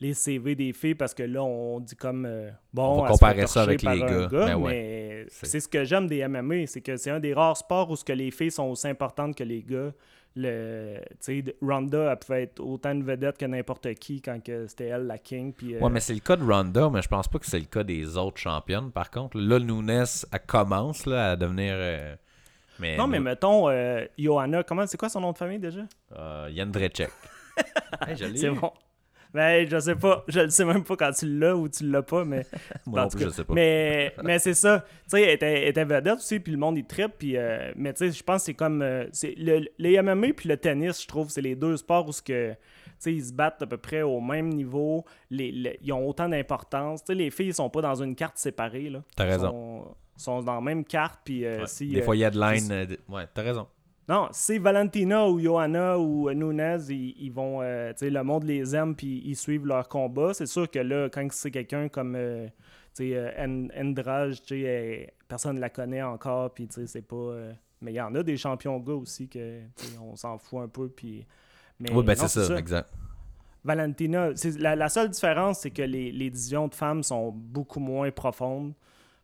[0.02, 3.48] les CV des filles parce que là, on dit comme euh, bon, On va comparer
[3.48, 4.46] ça avec les gars.
[4.46, 4.72] Ben ouais.
[4.72, 7.90] mais C'est- c'est ce que j'aime des MMA, c'est que c'est un des rares sports
[7.90, 9.94] où ce que les filles sont aussi importantes que les gars.
[10.38, 14.68] Le, tu sais, Ronda, elle pouvait être autant une vedette que n'importe qui quand que
[14.68, 15.54] c'était elle la king.
[15.54, 17.60] Puis, euh, Ouais, mais c'est le cas de Ronda, mais je pense pas que c'est
[17.60, 19.38] le cas des autres championnes, par contre.
[19.38, 21.74] Là, Nunes, elle commence là, à devenir...
[21.78, 22.16] euh,
[22.80, 25.82] mais non, mais nous- mettons, euh, Johanna, comment, c'est quoi son nom de famille déjà?
[26.18, 26.50] euh.
[28.08, 28.72] Hey, l'ai C'est bon.
[29.36, 30.24] Ben, je sais pas.
[30.28, 32.46] Je le sais même pas quand tu l'as ou tu l'as pas, mais.
[32.88, 33.54] Moi non En tout plus, cas, je sais pas.
[33.54, 34.80] Mais, mais c'est ça.
[34.80, 37.14] Tu sais, elle était, était vedette aussi, puis le monde, il trippe.
[37.20, 38.82] Puis, euh, mais tu sais, je pense que c'est comme.
[38.82, 42.12] euh, c'est le, les MMA puis le tennis, je trouve, c'est les deux sports où
[42.12, 42.56] ce que.
[43.08, 45.06] Ils se battent à peu près au même niveau.
[45.30, 47.04] Les, les- ils ont autant d'importance.
[47.04, 48.90] Tu sais, les filles, ils sont pas dans une carte séparée.
[48.90, 49.04] Là.
[49.16, 49.50] T'as Ils raison.
[49.52, 51.20] sont, sont dans la même carte.
[51.24, 51.68] Puis, euh, Ouais.
[51.68, 52.72] si, Des euh, fois, il y a de line.
[52.72, 53.68] euh, Ouais, t'as raison.
[54.08, 57.62] Non, c'est Valentina ou Johanna ou Nunez, ils, vont.
[57.62, 60.34] Euh, tu sais, le monde les aime puis ils suivent leur combat.
[60.34, 62.16] C'est sûr que là, quand c'est quelqu'un comme.
[62.16, 62.48] Euh,
[62.96, 63.36] tu sais,
[63.76, 67.36] Endrage, tu sais, personne ne la connaît encore, puis tu sais, c'est pas.
[67.82, 69.62] mais il y en a des champions gars aussi que,
[70.00, 71.26] on s'en fout un peu, puis.
[71.80, 72.90] oui, ben c'est ça, exact.
[73.64, 78.12] Valentina, la, la, seule différence, c'est que les, les divisions de femmes sont beaucoup moins
[78.12, 78.74] profondes.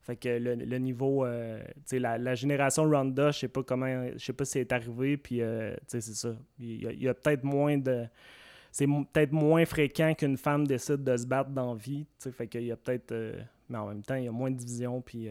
[0.01, 1.61] Fait que le, niveau, euh,
[1.91, 5.41] la, la, génération Ronda, je sais pas comment, je sais pas si c'est arrivé, puis
[5.41, 6.35] euh, c'est ça.
[6.59, 8.07] Il y a, peut-être moins de.
[8.71, 12.63] C'est peut-être moins fréquent qu'une femme décide de se battre dans la vie, fait qu'il
[12.63, 13.11] y a peut-être.
[13.11, 15.29] Euh, mais en même temps, il y a moins de divisions, puis.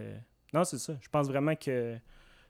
[0.55, 0.97] non, c'est ça.
[1.01, 1.97] Je pense vraiment que.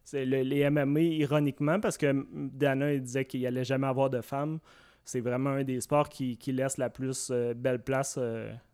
[0.05, 4.59] c'est les MMA, ironiquement, parce que Dana disait qu'il allait jamais avoir de femmes,
[5.07, 8.19] c'est vraiment un des sports qui, qui laisse la plus belle place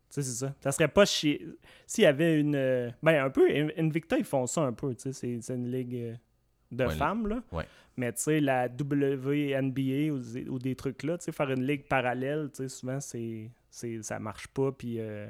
[0.09, 0.53] c'est ça.
[0.61, 1.45] Ça serait pas chier.
[1.85, 2.55] S'il y avait une.
[2.55, 3.47] Euh, ben, un peu.
[3.77, 4.93] Invicta, ils font ça un peu.
[4.97, 6.15] C'est une ligue euh,
[6.71, 7.43] de femmes, là.
[7.97, 11.87] Mais tu sais, la WNBA ou, ou des trucs là, tu sais, faire une ligue
[11.87, 13.49] parallèle, tu sais, souvent, c'est,
[14.01, 14.71] ça marche pas.
[14.71, 14.99] Puis.
[14.99, 15.27] Euh,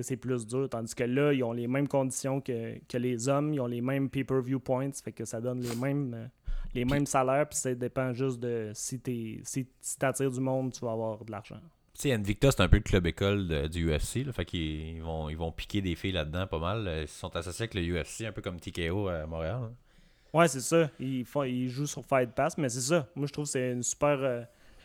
[0.00, 0.68] c'est plus dur.
[0.68, 4.08] Tandis que là, ils ont les mêmes conditions que, les hommes, ils ont les mêmes
[4.08, 6.30] pay-per-view points, fait que ça donne les mêmes,
[6.72, 9.66] les mêmes salaires, puis ça dépend juste de si tu si
[10.00, 11.60] attires du monde, tu vas avoir de l'argent.
[11.98, 14.24] Tu sais, Invicta, c'est un peu le club école du UFC.
[14.24, 16.86] Là, fait qu'ils vont, ils vont piquer des filles là-dedans pas mal.
[16.86, 19.58] Euh, ils sont associés avec le UFC, un peu comme TKO à Montréal.
[19.64, 19.72] Hein.
[20.32, 20.88] Ouais, c'est ça.
[21.00, 23.08] Ils, font, ils jouent sur Fight Pass, mais c'est ça.
[23.16, 24.16] Moi, je trouve que c'est une super.
[24.22, 24.42] Euh,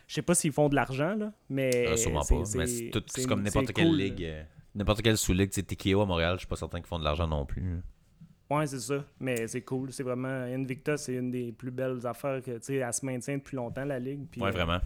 [0.08, 1.88] je sais pas s'ils font de l'argent, là, mais.
[1.88, 2.42] Euh, sûrement pas.
[2.56, 4.34] Mais c'est comme n'importe quelle ligue.
[4.74, 5.52] n'importe quelle sous-ligue.
[5.52, 7.84] TKO à Montréal, je suis pas certain qu'ils font de l'argent non plus.
[8.50, 9.06] Ouais, c'est ça.
[9.20, 9.94] Mais c'est cool.
[9.94, 10.30] C'est vraiment.
[10.30, 12.58] Invicta, c'est une des plus belles affaires que.
[12.58, 14.26] Tu sais, elle se maintient depuis longtemps, la ligue.
[14.38, 14.80] ouais, vraiment.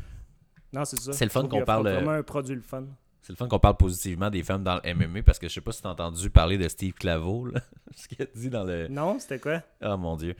[0.73, 1.13] Non, c'est ça.
[1.13, 1.89] C'est le fun qu'on parle.
[1.89, 2.86] vraiment un produit le fun.
[3.21, 5.62] C'est le fun qu'on parle positivement des femmes dans le MMA parce que je sais
[5.62, 7.49] pas si tu as entendu parler de Steve Claveau,
[7.95, 8.88] ce qu'il a dit dans le.
[8.88, 9.62] Non, c'était quoi?
[9.84, 10.36] Oh mon Dieu.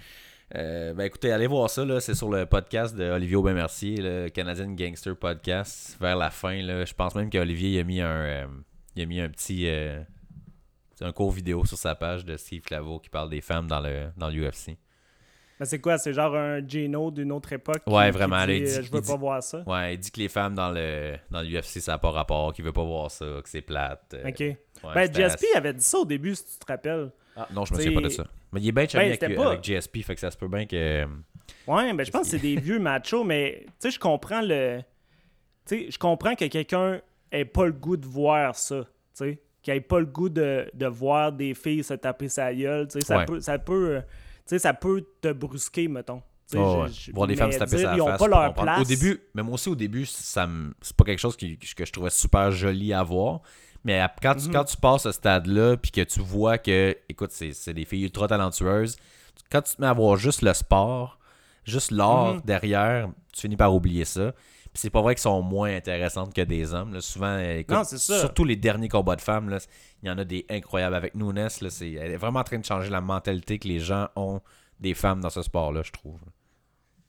[0.56, 4.72] Euh, ben écoutez, allez voir ça, c'est sur le podcast de Olivier Aubin-Mercier, le Canadian
[4.72, 6.62] Gangster Podcast, vers la fin.
[6.62, 8.46] Là, je pense même qu'Olivier a mis un, euh,
[8.96, 10.02] il a mis un petit euh,
[11.02, 14.08] un court vidéo sur sa page de Steve Claveau qui parle des femmes dans le
[14.16, 14.78] dans l'UFC.
[15.60, 15.98] Mais c'est quoi?
[15.98, 17.82] C'est genre un Geno d'une autre époque?
[17.88, 18.46] Ouais, vraiment.
[18.46, 19.64] Qui dit, je veux pas voir ça.
[19.66, 22.64] Ouais, il dit que les femmes dans le dans l'UFC, ça n'a pas rapport, qu'il
[22.64, 24.16] veut pas voir ça, que c'est plate.
[24.16, 24.94] Euh, ok.
[24.94, 27.12] ben, GSP avait dit ça au début, si tu te rappelles.
[27.36, 28.26] Ah, non, je me souviens pas de ça.
[28.52, 30.66] Mais il est bien chumé ben, avec, avec, GSP, fait que ça se peut bien
[30.66, 31.06] que.
[31.68, 34.80] Ouais, ben je pense que c'est des vieux machos, mais tu sais, je comprends le.
[35.66, 38.84] Tu sais, je comprends que quelqu'un ait pas le goût de voir ça.
[38.84, 42.54] Tu sais, qu'il ait pas le goût de, de voir des filles se taper sa
[42.54, 42.88] gueule.
[42.88, 43.40] Tu sais, ça peut.
[43.40, 44.02] Ça peut euh,
[44.50, 46.22] sais, ça peut te brusquer, mettons.
[46.56, 48.18] Oh, Voir des femmes se taper sa face.
[48.18, 48.82] Pas leur place.
[48.82, 50.48] Au début, même aussi au début, ça
[50.82, 53.42] c'est pas quelque chose qui, que je trouvais super joli à voir.
[53.84, 54.54] Mais quand, tu, mhm.
[54.54, 58.28] quand tu passes ce stade-là, puis que tu vois que, écoute, c'est des filles ultra
[58.28, 58.98] talentueuses,
[59.52, 61.20] quand tu te mets à voir juste le sport,
[61.64, 62.42] juste l'art mhm.
[62.46, 64.34] derrière, tu finis par oublier ça.
[64.78, 67.02] C'est pas vrai qu'ils sont moins intéressantes que des hommes.
[67.02, 69.58] Souvent, écoute, surtout les derniers combats de femmes, là,
[70.04, 70.96] il y en a des incroyables.
[70.96, 73.80] Avec Nunes, là, c'est, elle est vraiment en train de changer la mentalité que les
[73.80, 74.40] gens ont
[74.80, 76.20] des femmes dans ce sport-là, je trouve.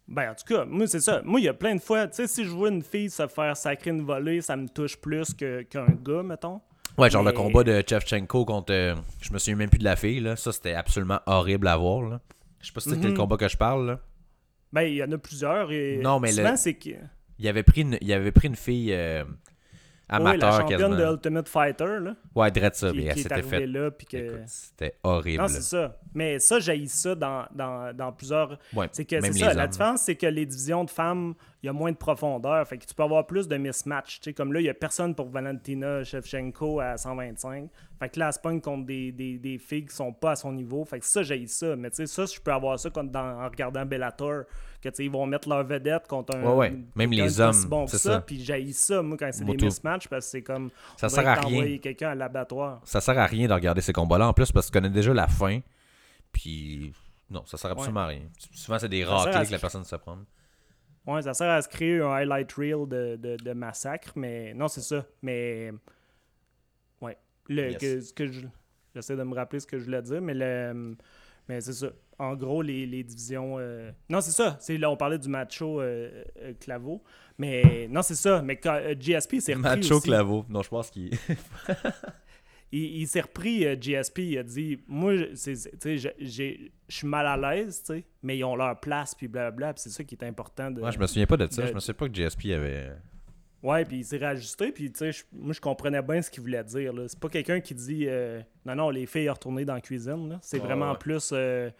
[0.07, 1.20] Ben, en tout cas, moi, c'est ça.
[1.22, 3.26] Moi, il y a plein de fois, tu sais, si je vois une fille se
[3.26, 6.62] faire sacrer une volée, ça me touche plus qu'un gars, mettons.
[6.96, 8.72] Ouais, genre le combat de Chevchenko contre.
[8.72, 10.35] Euh, je me souviens même plus de la fille, là.
[10.35, 12.20] Ça, c'était absolument horrible à voir, là.
[12.61, 13.18] Je sais pas si c'était le mhm.
[13.18, 14.00] combat que je parle, là.
[14.72, 15.70] Ben, il y en a plusieurs.
[15.70, 16.90] Et non, mais souvent, c'est que.
[17.38, 18.92] Il avait pris une, il avait pris une fille.
[18.92, 19.24] Euh,
[20.09, 21.98] amateur oui, la championne de Ultimate Fighter.
[22.01, 22.92] Là, ouais, ça.
[22.92, 23.66] Qui, s'était fait.
[23.66, 23.90] Là.
[24.46, 25.42] C'était horrible.
[25.42, 25.98] Non, c'est ça.
[26.14, 28.59] Mais ça, j'ai ça dans, dans, dans plusieurs.
[28.75, 29.55] Ouais, c'est que c'est ça.
[29.55, 32.66] La différence, c'est que les divisions de femmes, il y a moins de profondeur.
[32.66, 34.21] Fait que tu peux avoir plus de mismatch.
[34.37, 37.68] comme là, il n'y a personne pour Valentina Shevchenko à 125.
[37.99, 40.37] Fait que là, elle se pogne contre des, des, des, filles qui sont pas à
[40.37, 40.85] son niveau.
[40.85, 41.75] Fait que ça, j'ai ça.
[41.77, 44.44] Mais tu sais, ça, je peux avoir ça dans, en regardant Bellator
[44.81, 46.42] que ils vont mettre leur vedette contre un.
[46.42, 46.79] Ouais, ouais.
[46.94, 47.64] Même les hommes.
[47.68, 48.21] Bon c'est ça.
[48.21, 50.71] Puis j'ai ça, moi, quand c'est des mismatchs, parce que c'est comme.
[50.97, 51.79] Ça sert à rien.
[51.79, 52.81] quelqu'un à l'abattoir.
[52.85, 55.12] Ça sert à rien de regarder ces combats-là en plus parce que tu connais déjà
[55.12, 55.61] la fin.
[56.38, 56.92] Puis.
[57.31, 58.22] Non, ça sert absolument à rien.
[58.53, 60.18] Souvent, c'est des raclés que la personne se prend.
[61.07, 64.68] Ouais, ça sert à se créer un highlight reel de, de, de massacre, mais non,
[64.68, 65.05] c'est ça.
[65.22, 65.72] Mais.
[67.01, 67.16] Ouais.
[67.48, 68.46] Le, que, que je...
[68.94, 70.96] J'essaie de me rappeler ce que je voulais dire, mais le.
[71.48, 73.57] Mais c'est ça en gros, les, les divisions.
[73.59, 74.57] Euh, non, c'est ça.
[74.61, 77.03] C'est, là, on parlait du macho euh, euh, Claveau.
[77.38, 78.42] Mais non, c'est ça.
[78.42, 79.81] Mais quand, GSP s'est repris.
[79.81, 80.44] Macho Claveau.
[80.48, 81.11] Non, je pense qu'il.
[82.72, 84.18] il, s'est repris, GSP.
[84.20, 87.83] Il a dit Moi, je suis mal à l'aise,
[88.22, 89.74] mais ils ont leur place, puis blablabla.
[89.74, 90.70] Puis c'est ça qui est important.
[90.70, 91.66] De, ouais, je me souviens pas de ça.
[91.66, 92.92] Je me souviens pas que GSP avait.
[93.62, 96.62] Ouais, puis il s'est réajusté, puis tu sais, moi je comprenais bien ce qu'il voulait
[96.62, 96.92] dire.
[97.09, 98.07] C'est pas quelqu'un qui dit
[98.64, 100.38] non, non, les filles retourner dans la cuisine.
[100.42, 101.70] C'est vraiment plus je,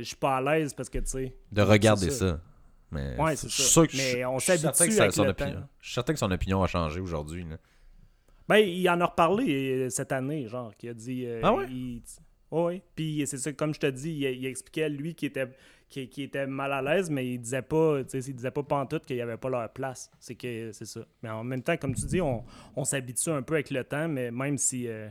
[0.00, 1.36] je suis pas à l'aise parce que, tu sais.
[1.52, 2.30] De regarder ça.
[2.30, 2.40] ça.
[2.90, 5.30] Mais Ouais, je c'est sûr que Mais je- on s'habitue que ça- avec son le
[5.30, 5.68] opinion- temps.
[5.80, 7.44] Je suis certain que son opinion a changé aujourd'hui.
[8.48, 11.24] Ben, il en a reparlé euh, cette année, genre, qui a dit.
[11.26, 11.66] euh, Ah ouais?
[11.68, 12.02] il-
[12.50, 12.82] ouais.
[12.94, 15.48] Puis c'est ça, comme je te dis, il, il expliquait lui qui était,
[15.88, 18.62] qui, qui était mal à l'aise, mais il disait pas, tu sais, il disait pas
[18.62, 20.10] pantoute qu'il y avait pas leur place.
[20.20, 21.00] C'est que c'est ça.
[21.22, 22.44] Mais en même temps, comme tu dis, on,
[22.76, 24.86] on s'habitue un peu avec le temps, mais même si.
[24.88, 25.08] euh,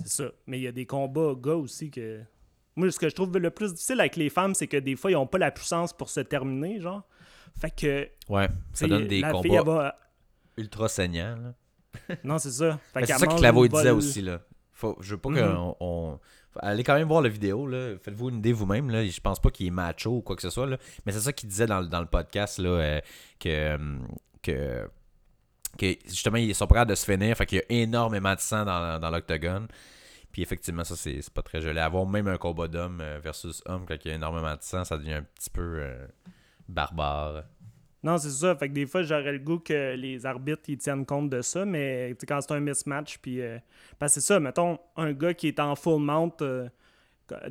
[0.00, 0.30] c'est ça.
[0.46, 2.20] Mais il y a des combats gars aussi que.
[2.76, 5.10] Moi, ce que je trouve le plus difficile avec les femmes, c'est que des fois,
[5.10, 7.02] ils ont pas la puissance pour se terminer, genre.
[7.60, 8.08] Fait que.
[8.28, 9.98] Ouais, ça donne des fille, combats elle va-
[10.56, 11.36] ultra saignants.
[11.42, 11.54] là.
[12.24, 12.78] Non, c'est ça.
[13.06, 14.22] C'est ça que une disait aussi.
[14.22, 14.40] Là.
[14.72, 15.76] Faut, je veux pas qu'on.
[15.80, 16.18] on-
[16.50, 17.66] faut- Allez quand même voir la vidéo.
[17.66, 17.94] Là.
[18.00, 18.90] Faites-vous une idée vous-même.
[18.90, 19.04] Là.
[19.06, 20.66] Je pense pas qu'il est macho ou quoi que ce soit.
[20.66, 20.76] Là.
[21.04, 23.00] Mais c'est ça qu'il disait dans, le- dans le podcast là, euh,
[23.40, 23.98] que, euh,
[24.42, 24.88] que,
[25.78, 27.36] que justement, ils sont prêts de se finir.
[27.36, 29.68] Fait qu'il y a énormément de sang dans, dans l'octogone.
[30.32, 31.78] Puis effectivement, ça, c'est pas très joli.
[31.78, 34.84] Avoir même un combat d'homme euh, versus homme quand il y a énormément de sang,
[34.84, 36.06] ça devient un petit peu euh,
[36.68, 37.44] barbare.
[38.02, 38.54] Non, c'est ça.
[38.56, 41.64] Fait que des fois, j'aurais le goût que les arbitres ils tiennent compte de ça,
[41.64, 43.40] mais quand c'est un mismatch, puis.
[43.40, 43.58] euh,
[43.98, 46.68] parce que c'est ça, mettons, un gars qui est en full mount euh,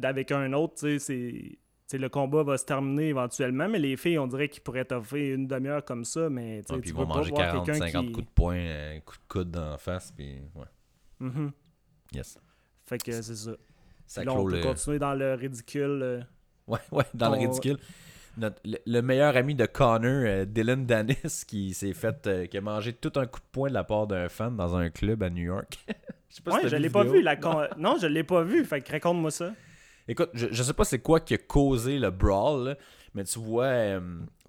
[0.01, 1.57] avec un autre, tu sais,
[1.89, 1.97] c'est.
[1.97, 5.47] le combat va se terminer éventuellement, mais les filles, on dirait qu'ils pourraient t'offrir une
[5.47, 8.11] demi-heure comme ça, mais tu Ouais, ils vont pas manger voir 40, quelqu'un 50 qui...
[8.13, 10.11] coups de poing, euh, coups de coude dans la face.
[10.11, 10.65] Puis ouais.
[11.19, 11.51] Mhm.
[12.13, 12.37] Yes.
[12.85, 13.51] Fait que c'est ça.
[14.05, 14.61] Ça Là, on peut le.
[14.63, 15.99] continuer dans le ridicule.
[16.01, 16.21] euh.
[16.67, 17.77] Ouais, ouais, dans le ridicule.
[18.37, 22.27] Notre- le, le meilleur ami de Connor, euh, Dylan Dennis, qui s'est fait.
[22.27, 24.75] euh, qui a mangé tout un coup de poing de la part d'un fan dans
[24.75, 25.79] un club à New York.
[26.29, 27.21] Je sais pas si Ouais, je vu l'ai la pas vu.
[27.21, 28.63] La con- Non, je l'ai pas vu.
[28.65, 29.53] Fait que raconte-moi ça.
[30.09, 32.75] Écoute, je, je sais pas c'est quoi qui a causé le brawl, là,
[33.15, 33.99] mais tu vois, euh,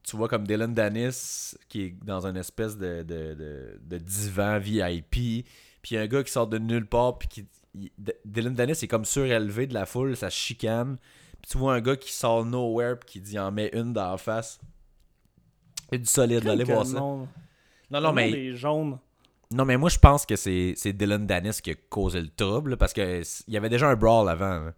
[0.03, 4.59] tu vois comme Dylan Dennis qui est dans une espèce de, de, de, de divan
[4.59, 5.46] VIP,
[5.83, 7.46] puis un gars qui sort de nulle part, puis qui.
[7.74, 7.90] il-
[8.24, 10.96] Dylan Dennis est comme surélevé de la foule, ça chicane.
[11.42, 14.11] Puis tu vois un gars qui sort nowhere, puis qui dit en met une dans
[14.11, 14.61] la face.
[15.92, 16.98] Et du solide, là, allez voir ça.
[17.90, 18.31] Non, non, monde mais.
[19.51, 22.70] Non, mais moi, je pense que c'est c'est Dylan Dennis qui a causé le trouble,
[22.72, 24.59] là, parce que s- il y avait déjà un brawl avant.
[24.66, 24.74] là.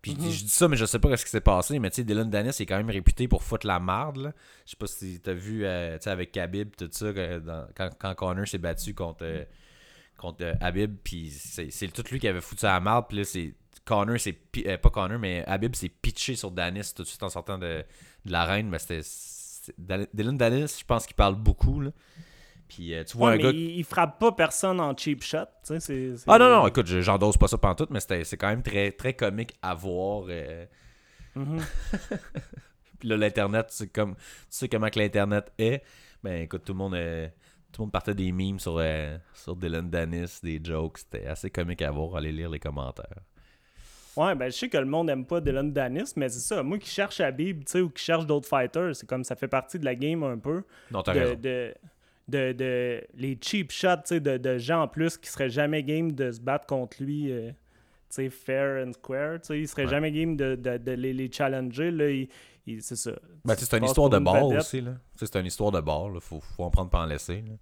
[0.00, 0.32] Puis je dis- Mhm.
[0.32, 1.76] je dis ça, mais je sais pas ce qui s'est passé.
[1.80, 4.18] Mais tu sais, Dylan Dennis est quand même réputé pour foutre la marde.
[4.18, 4.32] là.
[4.64, 8.46] Je sais pas si t'as vu euh, avec Khabib tout ça, dans- quand, quand Connor
[8.46, 9.44] s'est battu contre, euh,
[10.16, 13.06] contre euh, Habib, puis c'est c'est tout lui qui avait foutu la marde.
[13.08, 13.52] Puis là, c'est
[13.88, 17.30] Connor, c'est euh, pas Connor, mais Habib s'est pitché sur Dennis tout de suite en
[17.30, 17.84] sortant de,
[18.24, 18.68] de l'arène.
[18.68, 19.00] Mais c'était.
[20.14, 21.80] Dylan Dennis, je pense qu'il parle beaucoup.
[21.80, 21.90] Là.
[22.68, 23.50] Puis euh, tu vois Ouais, un mais gars.
[23.50, 25.46] il, il frappe pas personne en cheap shot.
[25.66, 28.48] tu sais, Ah non, non, écoute, je- j'endosse pas ça pantoute, mais c'était- c'est quand
[28.48, 30.24] même très, très comique à voir.
[30.28, 30.66] euh.
[31.34, 31.60] Mhm.
[32.98, 35.82] Puis là, l'Internet, c'est comme, tu sais comment que l'Internet est.
[36.22, 37.28] Ben écoute, tout le monde, euh,
[37.72, 38.82] tout le monde partait des memes sur,
[39.34, 40.98] sur Dylan Dennis, des jokes.
[40.98, 43.22] C'était assez comique à voir, aller lire les commentaires.
[44.18, 46.62] Ouais, ben je sais que le monde aime pas Dylan Dennis, mais c'est ça.
[46.62, 49.48] Moi qui cherche Habib, tu sais, ou qui cherche d'autres fighters, c'est comme ça fait
[49.48, 50.62] partie de la game un peu.
[50.90, 51.34] Non, t'as De, raison.
[51.40, 51.74] de,
[52.28, 55.82] de, de- les cheap shots, tu sais, de, de gens en plus qui seraient jamais
[55.84, 57.54] game de se battre contre lui, euh, tu
[58.10, 59.90] sais, fair and square, tu sais, ils seraient Ouais.
[59.90, 62.28] jamais game de, de, les, les challenger, là, il-
[62.66, 63.12] il- c'est ça.
[63.44, 64.58] Ben, c'est une histoire de vedette.
[64.58, 64.80] aussi.
[64.80, 64.94] Là.
[65.14, 66.10] C'est une histoire de bar.
[66.10, 66.18] Là.
[66.20, 67.42] Faut, faut en prendre pas en laisser.
[67.46, 67.54] Là.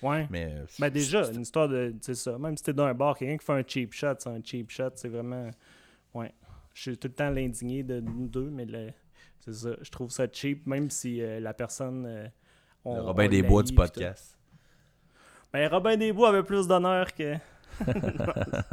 [0.00, 0.26] Ouais.
[0.30, 1.92] Mais, euh, Ben déjà, c'est- une histoire de.
[2.02, 2.38] C'est ça.
[2.38, 4.70] Même si t'es dans un bar, quelqu'un qui fait un cheap shot, c'est un cheap
[4.70, 5.50] shot, c'est vraiment.
[6.18, 6.32] Ouais.
[6.74, 8.92] Je suis tout le temps l'indigné de nous deux, mais le-
[9.40, 9.70] c'est ça.
[9.80, 12.04] Je trouve ça cheap, même si euh, la personne.
[12.06, 12.26] euh,
[12.84, 14.36] on- le Robin on des Bois du podcast.
[15.52, 17.34] Ben Robin des Bois avait plus d'honneur que.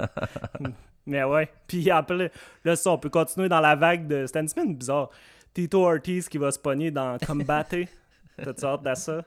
[1.06, 1.50] mais ouais.
[1.68, 2.32] Puis après,
[2.64, 4.26] là, ça, on peut continuer dans la vague de.
[4.26, 5.10] C'était une semaine bizarre.
[5.54, 7.88] Tito Ortiz qui va se pogner dans Combaté.
[8.38, 9.24] T'as-tu hâte à ça?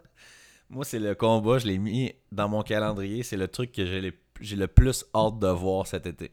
[0.68, 3.22] Moi, c'est le combat, je l'ai mis dans mon calendrier.
[3.22, 3.86] C'est le truc que
[4.40, 6.30] j'ai le plus hâte de voir cet été.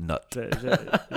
[0.00, 0.26] Note.
[0.34, 1.16] Je- je-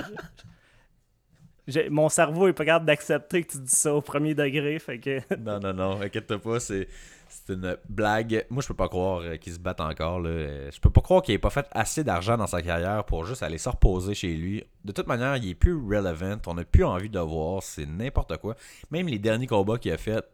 [1.66, 4.98] j'ai- mon cerveau est pas capable d'accepter que tu dis ça au premier degré, fait
[4.98, 6.88] que Non, non, non, inquiète pas, c'est
[7.30, 8.46] c'est une blague.
[8.48, 10.18] Moi, je peux pas croire euh, qu'il se batte encore.
[10.18, 10.30] Là.
[10.30, 13.26] Euh, Je peux pas croire qu'il ait pas fait assez d'argent dans sa carrière pour
[13.26, 14.64] juste aller se reposer chez lui.
[14.82, 16.38] De toute manière, il est plus relevant.
[16.46, 17.62] On n'a plus envie de le voir.
[17.62, 18.54] C'est n'importe quoi.
[18.90, 20.24] Même les derniers combats qu'il a fait,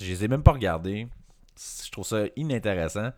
[0.00, 1.06] je les ai même pas regardés.
[1.84, 3.10] Je trouve ça inintéressant.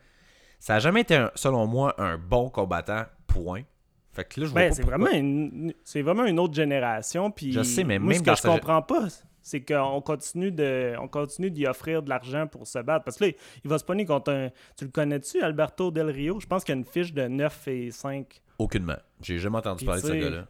[0.59, 3.63] Ça a jamais été, un- selon moi, un bon combattant, point.
[4.13, 7.53] Fait que là, je vois ben, c'est vraiment une c'est vraiment une autre génération puis
[7.53, 9.07] Je sais, mais moi, même ce que je comprends pas
[9.43, 13.05] c'est qu'on continue de on continue d'y offrir de l'argent pour se battre.
[13.05, 13.31] Parce que là
[13.65, 16.41] il va se pogner contre un tu le connais-tu Alberto Del Rio?
[16.41, 18.99] Je pense qu'il y a une fiche de 9 et 5 Aucunement.
[19.23, 20.47] J'ai jamais entendu parler de ce gars-là.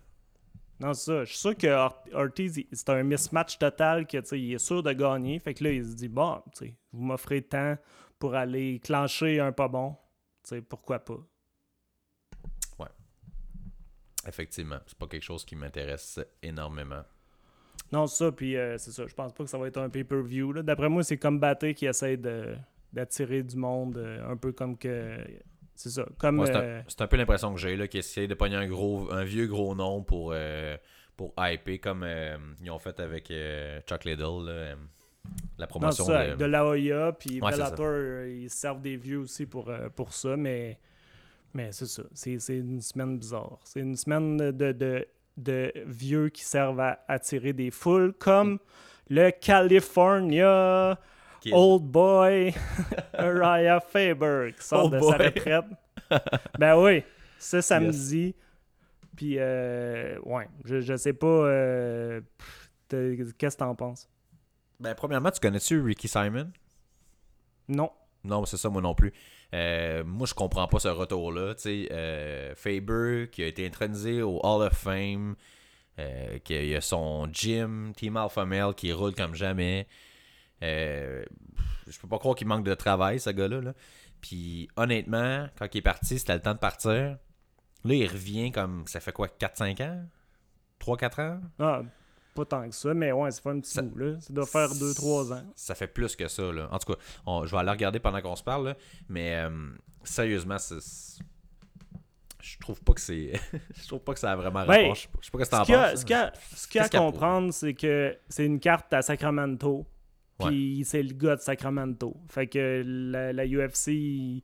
[0.80, 1.24] non c'est ça.
[1.24, 4.92] Je suis sûr que Or- Ortiz c'est un mismatch total que il est sûr de
[4.92, 5.38] gagner.
[5.38, 6.42] Fait que là il se dit bon
[6.92, 7.76] vous m'offrez tant
[8.18, 9.94] pour aller clencher un pas bon
[10.68, 11.18] pourquoi pas?
[14.26, 17.02] Effectivement, c'est pas quelque chose qui m'intéresse énormément.
[17.92, 19.06] Non, c'est ça, puis euh, c'est ça.
[19.06, 20.62] Je pense pas que ça va être un pay-per-view.
[20.62, 22.54] D'après moi, c'est comme Baté qui essaie de-
[22.92, 25.18] d'attirer du monde, euh, un peu comme que.
[25.74, 26.04] C'est ça.
[26.18, 26.36] Comme.
[26.36, 28.56] Moi, c'est un, euh, c'est un peu l'impression que j'ai, là, qu'ils essayent de pogner
[28.56, 30.76] un, gros, un vieux gros nom pour, euh,
[31.16, 32.06] pour hyper, comme
[32.62, 33.32] ils ont fait avec
[33.86, 34.74] Chuck Liddell, là,
[35.58, 36.34] la promotion ça, de...
[36.36, 40.78] de la Hoya, puis Ouais, Bellator, ils servent des vieux aussi pour, pour ça, mais.
[41.54, 42.02] Mais c'est ça.
[42.14, 43.58] C'est c'est une semaine bizarre.
[43.64, 48.58] C'est une semaine de, de, de vieux qui servent à attirer des foules, comme
[49.08, 50.98] le California.
[51.40, 51.52] Kid.
[51.54, 52.52] Old boy
[53.18, 55.10] Uriah Faber qui sort Old de boy.
[55.10, 55.64] sa retraite.
[56.58, 57.02] ben oui,
[57.38, 58.34] ce samedi.
[59.16, 61.26] Puis, euh, ouais, je, je sais pas.
[61.26, 62.20] euh,
[62.88, 64.08] Qu'est-ce que t'en penses?
[64.78, 66.50] Ben, premièrement, tu connais-tu Ricky Simon?
[67.68, 67.90] Non.
[68.24, 69.12] Non, c'est ça, moi non plus.
[69.54, 71.54] Euh, moi, je comprends pas ce retour-là.
[71.66, 75.34] Euh, Faber, qui a été intronisé au Hall of Fame,
[75.98, 79.86] euh, qui a son gym, Team Alpha Male, qui roule comme jamais.
[80.62, 81.24] Euh,
[81.86, 83.60] je peux pas croire qu'il manque de travail, ce gars-là.
[83.60, 83.74] là.
[84.20, 87.18] Puis, honnêtement, quand il est parti, c'était le temps de partir.
[87.84, 90.04] Là, il revient comme, ça fait quoi, 4-5 ans?
[90.80, 91.40] 3-4 ans?
[91.58, 91.82] Ah,
[92.44, 94.20] pas tant que ça, mais ouais, ça fait un petit Ça- bout, là.
[94.20, 95.42] Ça doit faire 2-3 ans.
[95.56, 96.68] Ça fait plus que ça, là.
[96.70, 98.76] En tout cas, on- je vais aller regarder pendant qu'on se parle, là.
[99.08, 99.50] Mais euh,
[100.04, 100.78] sérieusement, c'est.
[102.42, 103.32] Je trouve pas que c'est.
[103.76, 104.94] je trouve pas que ça a vraiment Ben.
[104.94, 106.00] Je sais pas- que Ce t'en qu'il y a, penses.
[106.00, 109.86] ce qu'il y a- à comprendre, c'est que c'est une carte à Sacramento.
[110.40, 110.48] Ouais.
[110.48, 112.16] Puis c'est le gars de Sacramento.
[112.28, 114.42] Fait que la, la UFC,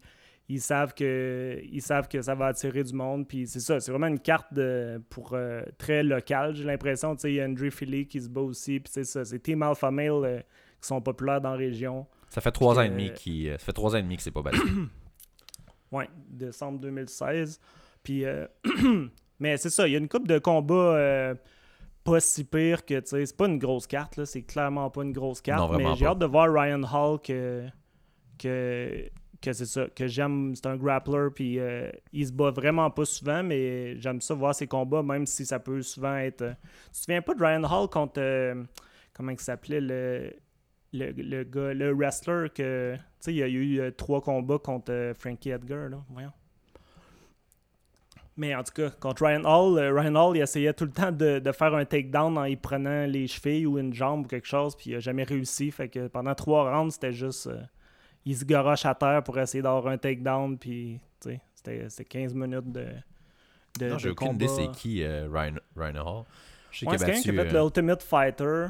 [0.49, 3.27] ils, savent que ils savent que ça va attirer du monde.
[3.27, 6.55] Puis c'est ça, c'est vraiment une carte de, pour euh, très locale.
[6.55, 8.81] J'ai l'impression, tu sais, il y a Andrew Philly qui se bat aussi.
[8.81, 10.41] Puis c'est ça, c'est Team Alpha Male euh,
[10.81, 12.07] qui sont populaires dans la région.
[12.29, 13.51] Ça fait trois ans et demi qu'il.
[13.53, 14.61] Ça fait trois ans et demi que c'est pas battu.
[15.93, 17.61] Ouais, décembre 2016.
[18.03, 18.47] Puis, euh,
[19.41, 21.35] mais c'est ça, il y a une coupe de combats euh,
[22.05, 25.03] pas si pire que, tu sais, c'est pas une grosse carte, là, c'est clairement pas
[25.03, 27.67] une grosse carte, Non, mais j'ai hâte de voir Ryan Hall que,
[28.39, 29.11] que,
[29.41, 33.05] que c'est ça, que j'aime, c'est un grappler, puis euh, il se bat vraiment pas
[33.05, 36.43] souvent, mais j'aime ça voir ses combats, même si ça peut souvent être...
[36.43, 36.53] euh,
[36.87, 38.65] Tu te souviens pas de Ryan Hall contre, euh,
[39.13, 40.33] comment il s'appelait, le...
[40.93, 42.95] Le, le gars, le wrestler que.
[42.95, 45.99] Tu sais, il y a eu trois combats contre Frankie Edgar, là.
[46.09, 46.33] Voyons.
[48.37, 51.41] Mais en tout cas, contre Ryan Hall, Ryan Hall, il essayait tout le temps de,
[51.41, 54.75] de faire un takedown en y prenant les chevilles ou une jambe ou quelque chose,
[54.75, 55.71] puis il a jamais réussi.
[55.71, 57.51] Fait que pendant trois rounds, c'était juste.
[58.27, 62.05] Il se garoche à terre pour essayer d'avoir un takedown, puis tu sais, c'était c'était
[62.05, 62.87] 15 minutes de.
[63.79, 66.25] de non, j'ai aucune idée c'est qui euh, Ryan, Ryan Hall.
[66.71, 67.49] Je sais Ouais, qu'il a qui a battu.
[67.49, 68.67] fait euh, le Ultimate Fighter,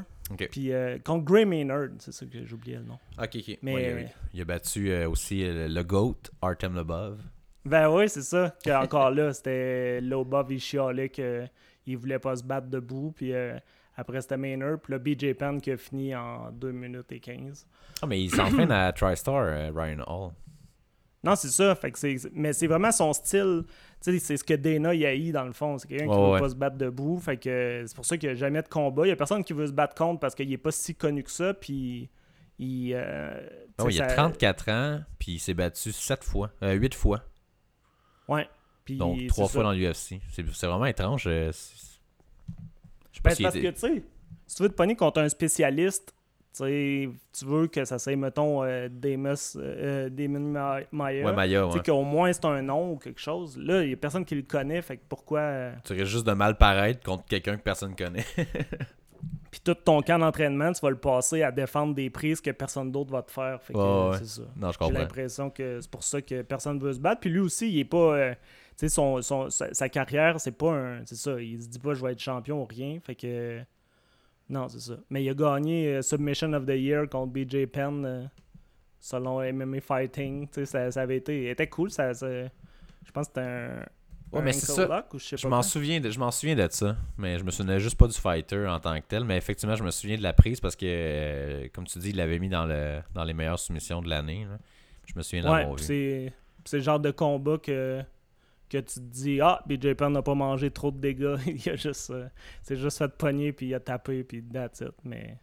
[0.50, 2.98] puis euh, contre Gray Maynard, c'est ça que j'ai oublié le nom.
[3.20, 3.58] Ok, ok.
[3.62, 7.18] Mais- Ouais, il, a, il a battu euh, aussi le GOAT, Artem Lobov.
[7.64, 8.54] Ben oui, c'est ça.
[8.64, 13.12] Que encore là, c'était Lobov, il chialait qu'il voulait pas se battre debout.
[13.16, 13.32] Puis
[13.96, 14.78] après, c'était Maynard.
[14.80, 17.66] Puis le BJ Penn qui a fini en 2 minutes et 15.
[18.02, 20.32] Ah, mais il s'entraîne à TriStar, euh, Ryan Hall.
[21.24, 21.74] Non, c'est ça.
[21.74, 23.64] Fait que c'est, mais c'est vraiment son style.
[24.00, 25.76] Tu sais, c'est ce que Dana y a eu dans le fond.
[25.78, 26.38] C'est quelqu'un qui Ouais, veut ouais.
[26.40, 27.18] pas se battre debout.
[27.18, 29.06] Fait que c'est pour ça qu'il n'y a jamais de combat.
[29.06, 31.24] Il y a personne qui veut se battre contre parce qu'il est pas si connu
[31.24, 31.52] que ça.
[31.54, 32.10] Puis
[32.60, 32.92] il.
[32.94, 36.94] euh, Ah il a ça- 34 ans, puis il s'est battu 7 fois, euh, 8
[36.94, 37.22] fois.
[38.28, 38.48] Ouais.
[38.84, 39.52] Puis Donc c'est 3 ça.
[39.54, 40.20] fois dans l'UFC.
[40.30, 41.24] C'est c'est vraiment étrange.
[41.26, 41.85] euh, c'est-
[43.26, 44.02] Ben, parce que, tu sais,
[44.46, 46.12] si tu veux te pogner contre un spécialiste,
[46.54, 47.08] tu sais,
[47.38, 51.26] tu veux que ça soit, mettons, euh, Damus, euh, Damon Ma- Maya.
[51.26, 51.82] Ouais, Maya, Tu sais, ouais.
[51.84, 53.58] qu'au moins c'est un nom ou quelque chose.
[53.58, 55.40] Là, il n'y a personne qui le connaît, fait que pourquoi.
[55.40, 58.24] euh, Tu risques juste de mal paraître contre quelqu'un que personne connaît.
[59.50, 62.90] Puis tout ton camp d'entraînement, tu vas le passer à défendre des prises que personne
[62.92, 63.62] d'autre va te faire.
[63.62, 64.18] Fait que Ouais, euh, ouais.
[64.18, 64.42] c'est ça.
[64.56, 64.98] non, je J'ai comprends.
[65.00, 67.20] l'impression que c'est pour ça que personne veut se battre.
[67.20, 68.34] Puis lui aussi, il est pas.
[68.76, 71.04] Sais, son, son- sa, sa carrière, c'est pas un.
[71.06, 71.40] C'est ça.
[71.40, 72.98] Il se dit pas je vais être champion ou rien.
[73.00, 73.60] Fait que.
[74.48, 74.96] Non, c'est ça.
[75.10, 78.24] Mais il a gagné euh, Submission of the Year contre BJ Penn euh,
[79.00, 80.46] selon MMA Fighting.
[80.48, 81.50] Tu sais, ça, ça avait été.
[81.50, 81.90] était cool.
[81.90, 83.86] Ça, ça- je pense que c'était un.
[84.32, 84.86] Ouais, un mais c'est ça.
[84.88, 87.78] lock ou je m'en souviens, de, je m'en souviens de ça, mais je me souvenais
[87.78, 89.22] juste pas du fighter en tant que tel.
[89.24, 92.16] Mais effectivement, je me souviens de la prise parce que, euh, comme tu dis, il
[92.16, 94.44] l'avait mis dans, le, dans les meilleures soumissions de l'année.
[95.06, 96.32] Je me souviens de Ouais,
[96.64, 98.02] c'est le genre de combat que,
[98.68, 101.36] que tu te dis Ah, BJ Penn n'a pas mangé trop de dégâts.
[101.46, 102.28] il a juste, euh,
[102.62, 104.92] c'est juste fait pogner, puis il a tapé, puis that's it.
[105.04, 105.38] Mais.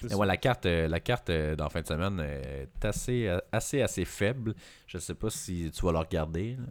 [0.00, 2.84] c'est ouais, la carte, euh, la carte euh, dans la fin de semaine euh, est
[2.84, 4.54] assez, assez, assez faible.
[4.86, 6.56] Je sais pas si tu vas la regarder.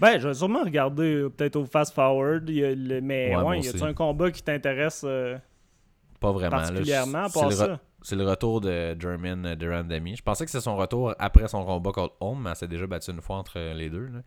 [0.00, 2.48] Ben, je vais sûrement regarder peut-être au fast forward.
[2.50, 5.06] il y a le- mais Ouais, ouais, y a-tu un combat qui t'intéresse
[6.20, 6.56] Pas vraiment.
[6.56, 7.80] particulièrement C'est re- ça?
[8.02, 10.16] c'est le retour de German Durandamy.
[10.16, 12.88] Je pensais que c'était son retour après son combat contre Home, mais elle s'est déjà
[12.88, 14.06] battue une fois entre les deux.
[14.06, 14.18] là.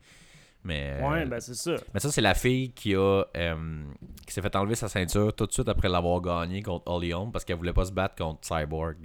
[0.68, 1.76] Mais, Ouais, euh, ben c'est ça.
[1.93, 3.84] mais ça, c'est la fille qui a euh,
[4.26, 7.32] qui s'est fait enlever sa ceinture tout de suite après l'avoir gagné contre Holly Holm
[7.32, 8.97] parce qu'elle voulait pas se battre contre Cyborg.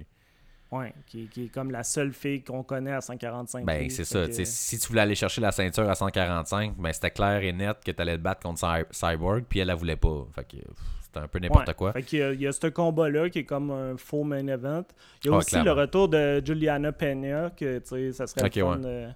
[0.71, 4.25] Ouais, qui, qui est comme la seule fille qu'on connaît à 145 Ben, c'est ça.
[4.27, 7.77] que- Si tu voulais aller chercher la ceinture à 145, ben, c'était clair et net
[7.85, 10.25] que tu allais te battre contre Cy- Cyborg, puis elle la voulait pas.
[10.33, 10.57] Fait que
[11.03, 11.73] c'était un peu n'importe Ouais.
[11.75, 11.93] quoi.
[11.93, 14.47] Fait qu'il y a, il y a ce combat-là qui est comme un faux main
[14.47, 14.83] event.
[15.23, 15.75] Il y a Ouais, aussi clairement.
[15.75, 18.81] le retour de Juliana Peña, que tu sais, ça serait Ok, le fun.
[18.81, 19.07] ouais.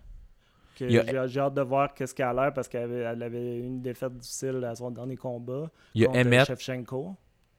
[0.79, 4.13] J'ai, hâte de voir qu'est-ce qu'elle a l'air parce qu'elle avait, elle avait une défaite
[4.17, 5.69] difficile à son dernier combat.
[5.93, 7.15] Il y a Emmett, Shevchenko.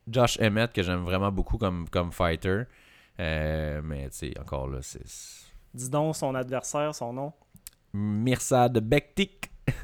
[0.09, 2.63] Josh Emmett, que j'aime vraiment beaucoup comme, comme fighter.
[3.21, 5.03] Euh, mais tu sais, encore là, c'est.
[5.75, 7.33] Dis donc son adversaire, son nom.
[7.93, 9.51] Mirsad Bektik.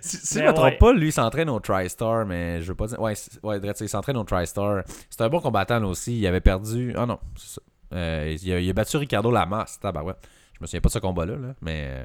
[0.00, 0.76] si si je Mais me trompe ouais.
[0.78, 3.00] pas, lui, il s'entraîne au TriStar, mais je veux pas dire.
[3.00, 4.84] Ouais, ouais il s'entraîne au TriStar.
[5.10, 6.16] C'est un bon combattant là, aussi.
[6.18, 6.94] Il avait perdu.
[6.96, 7.62] Ah non, c'est ça.
[7.92, 9.78] Euh, il, a, il a battu Ricardo Lamas.
[9.80, 10.18] Tabarouette.
[10.56, 11.86] Je me souviens pas de ce combat-là, là, mais.
[11.88, 12.04] euh,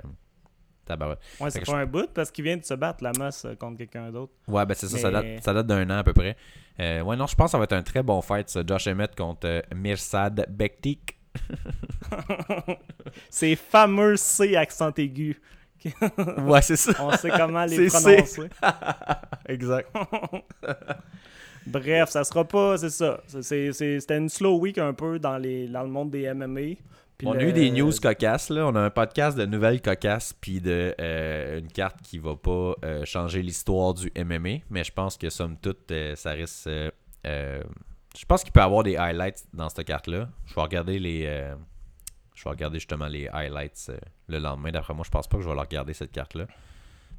[0.85, 1.19] Tabarouette.
[1.39, 3.77] Ouais, c'est pas un bout parce qu'il vient de se battre la masse euh, contre
[3.77, 4.33] quelqu'un d'autre.
[4.47, 6.35] Ouais, ben c'est ça, ça date, ça date d'un an à peu près.
[6.79, 8.61] Euh, ouais, non, je pense que ça va être un très bon fight, ça.
[8.65, 11.17] Josh Emmett contre euh, Mirsad Bektik.
[13.29, 15.39] Ces fameux C accent aigu.
[16.39, 16.91] ouais, c'est ça.
[16.99, 18.49] On sait comment les prononcer.
[19.47, 19.89] exact.
[21.65, 23.21] Bref, ça sera pas, c'est ça.
[23.27, 26.75] C'était une slow week un peu dans, les, dans le monde des MMA.
[27.21, 28.65] Puis On le- a eu des news cocasses, là.
[28.65, 32.73] On a un podcast de nouvelles cocasses, puis de euh, une carte qui va pas
[32.83, 34.63] euh, changer l'histoire du MMA.
[34.71, 36.67] Mais je pense que, somme toute, euh, ça risque.
[37.23, 40.29] je pense qu'il peut y avoir des highlights dans cette carte-là.
[40.47, 41.21] Je vais regarder les.
[42.33, 43.91] je vais regarder justement les highlights
[44.27, 44.71] le lendemain.
[44.71, 46.45] D'après moi, je pense pas que je vais la regarder cette carte-là.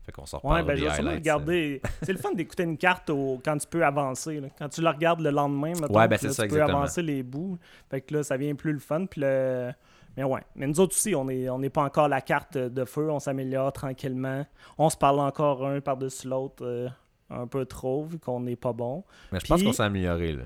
[0.04, 1.14] Fait qu'on s'en Ouais, reparlera ben des highlights.
[1.20, 1.80] regarder.
[2.02, 4.40] C'est le fun d'écouter une carte au- quand tu peux avancer.
[4.40, 4.48] là.
[4.58, 7.22] Quand tu la regardes le lendemain, mettons, Ouais, ben là, ça, tu peux avancer les
[7.22, 7.56] bouts.
[7.88, 9.06] Fait que là, ça vient plus le fun.
[9.06, 9.70] Puis le...
[10.16, 10.40] Mais ouais.
[10.54, 13.10] Mais nous autres aussi, on n'est on est pas encore la carte de feu.
[13.10, 14.44] On s'améliore tranquillement.
[14.78, 16.88] On se parle encore un par-dessus l'autre euh,
[17.30, 19.04] un peu trop, vu qu'on n'est pas bon.
[19.30, 20.44] Mais je pense qu'on s'est amélioré, là.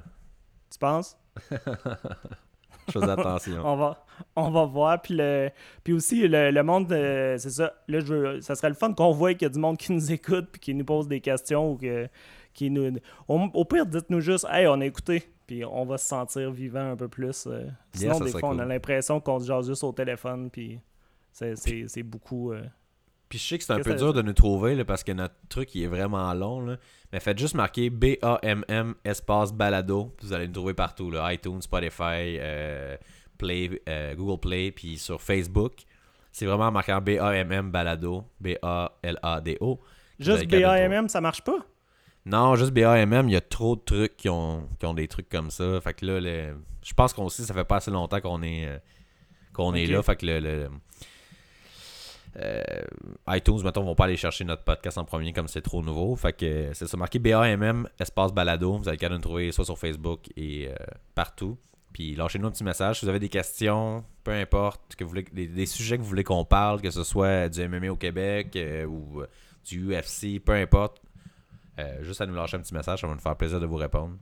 [0.70, 1.18] Tu penses?
[2.90, 3.62] Faisais attention.
[3.64, 4.04] on va,
[4.36, 5.02] on va voir.
[5.02, 5.50] Puis, le,
[5.82, 7.74] puis aussi, le, le monde, euh, c'est ça.
[7.88, 9.92] Là, je veux, ça serait le fun qu'on voit qu'il y a du monde qui
[9.92, 12.08] nous écoute puis qui nous pose des questions ou que,
[12.56, 12.96] qui nous.
[13.28, 15.22] Au, au pire, dites-nous juste, hey, on a écouté.
[15.46, 17.46] Puis on va se sentir vivant un peu plus.
[17.46, 17.68] euh.
[17.92, 20.50] Sinon, des fois, on a l'impression qu'on se jase juste au téléphone.
[20.50, 20.80] Puis
[21.30, 22.52] c'est, beaucoup.
[22.52, 22.62] euh,
[23.28, 25.34] Puis je sais que c'est un peu dur de nous trouver là, parce que notre
[25.48, 26.60] truc il est vraiment long.
[26.62, 26.78] Là.
[27.12, 30.12] Mais faites juste marquer B-A-M-M espace balado.
[30.22, 31.10] Vous allez nous trouver partout.
[31.12, 31.32] Là.
[31.32, 32.96] iTunes, Spotify, euh,
[33.38, 35.74] Play, euh, Google Play, puis sur Facebook.
[36.32, 38.24] C'est vraiment marquant B-A-M-M balado.
[38.40, 39.80] B-A-L-A-D-O.
[40.18, 40.46] Juste.
[40.48, 41.58] BAMM, ça marche pas?
[42.26, 45.28] Non, juste B-A-M-M, il y a trop de trucs qui ont, qui ont des trucs
[45.28, 45.80] comme ça.
[45.80, 48.66] Fait que là, le- je pense qu'on aussi, ça fait pas assez longtemps qu'on est,
[48.66, 48.78] euh,
[49.52, 50.02] qu'on est là.
[50.02, 50.68] Fait que le, le-
[52.38, 52.62] euh,
[53.28, 56.16] iTunes, mettons, vont pas aller chercher notre podcast en premier comme c'est trop nouveau.
[56.16, 58.76] Fait que euh, c'est ça, marqué B-A-M-M, espace balado.
[58.76, 60.74] Vous allez qu'à nous trouver soit sur Facebook et euh,
[61.14, 61.56] partout.
[61.92, 62.98] Puis lâchez-nous un petit message.
[62.98, 66.08] Si vous avez des questions, peu importe, que vous voulez, des, des sujets que vous
[66.08, 69.22] voulez qu'on parle, que ce soit du MMA au Québec euh, ou
[69.64, 71.00] du UFC, peu importe.
[71.78, 73.76] Euh, juste à nous lâcher un petit message, ça va nous faire plaisir de vous
[73.76, 74.16] répondre.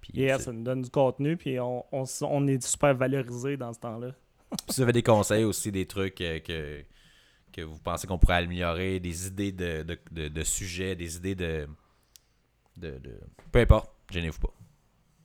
[0.00, 1.36] Puis, Yeah, ça nous donne du contenu.
[1.36, 4.12] Puis on, on, s- on est super valorisé dans ce temps-là.
[4.68, 6.82] si vous avez des conseils aussi, des trucs euh, que,
[7.52, 11.34] que vous pensez qu'on pourrait améliorer, des idées de, de, de- de sujets, des idées
[11.34, 11.68] de,
[12.76, 13.20] de, de-
[13.52, 14.52] Peu importe, gênez-vous pas.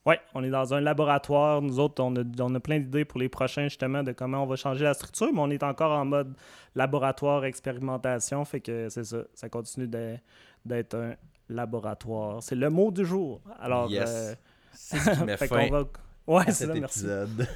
[0.06, 1.62] Ouais, on est dans un laboratoire.
[1.62, 4.46] Nous autres, on a, on a plein d'idées pour les prochains, justement, de comment on
[4.46, 6.36] va changer la structure, mais on est encore en mode
[6.76, 8.44] laboratoire, expérimentation.
[8.44, 9.20] Fait que c'est ça.
[9.34, 10.18] Ça continue de-
[10.66, 11.16] d'être un
[11.49, 12.41] laboratoire.
[12.43, 13.41] C'est le mot du jour.
[13.59, 14.09] Alors, Yes.
[14.09, 14.36] euh,
[14.74, 15.84] C'est ce qui met fait fin qu'on va.
[16.26, 16.99] Ouais, à c'est cet ça, merci.
[16.99, 17.47] épisode.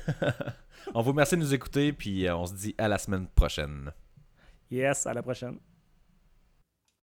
[0.94, 3.92] on vous remercie de nous écouter, puis euh, on se dit à la semaine prochaine.
[4.70, 5.58] Yes, à la prochaine.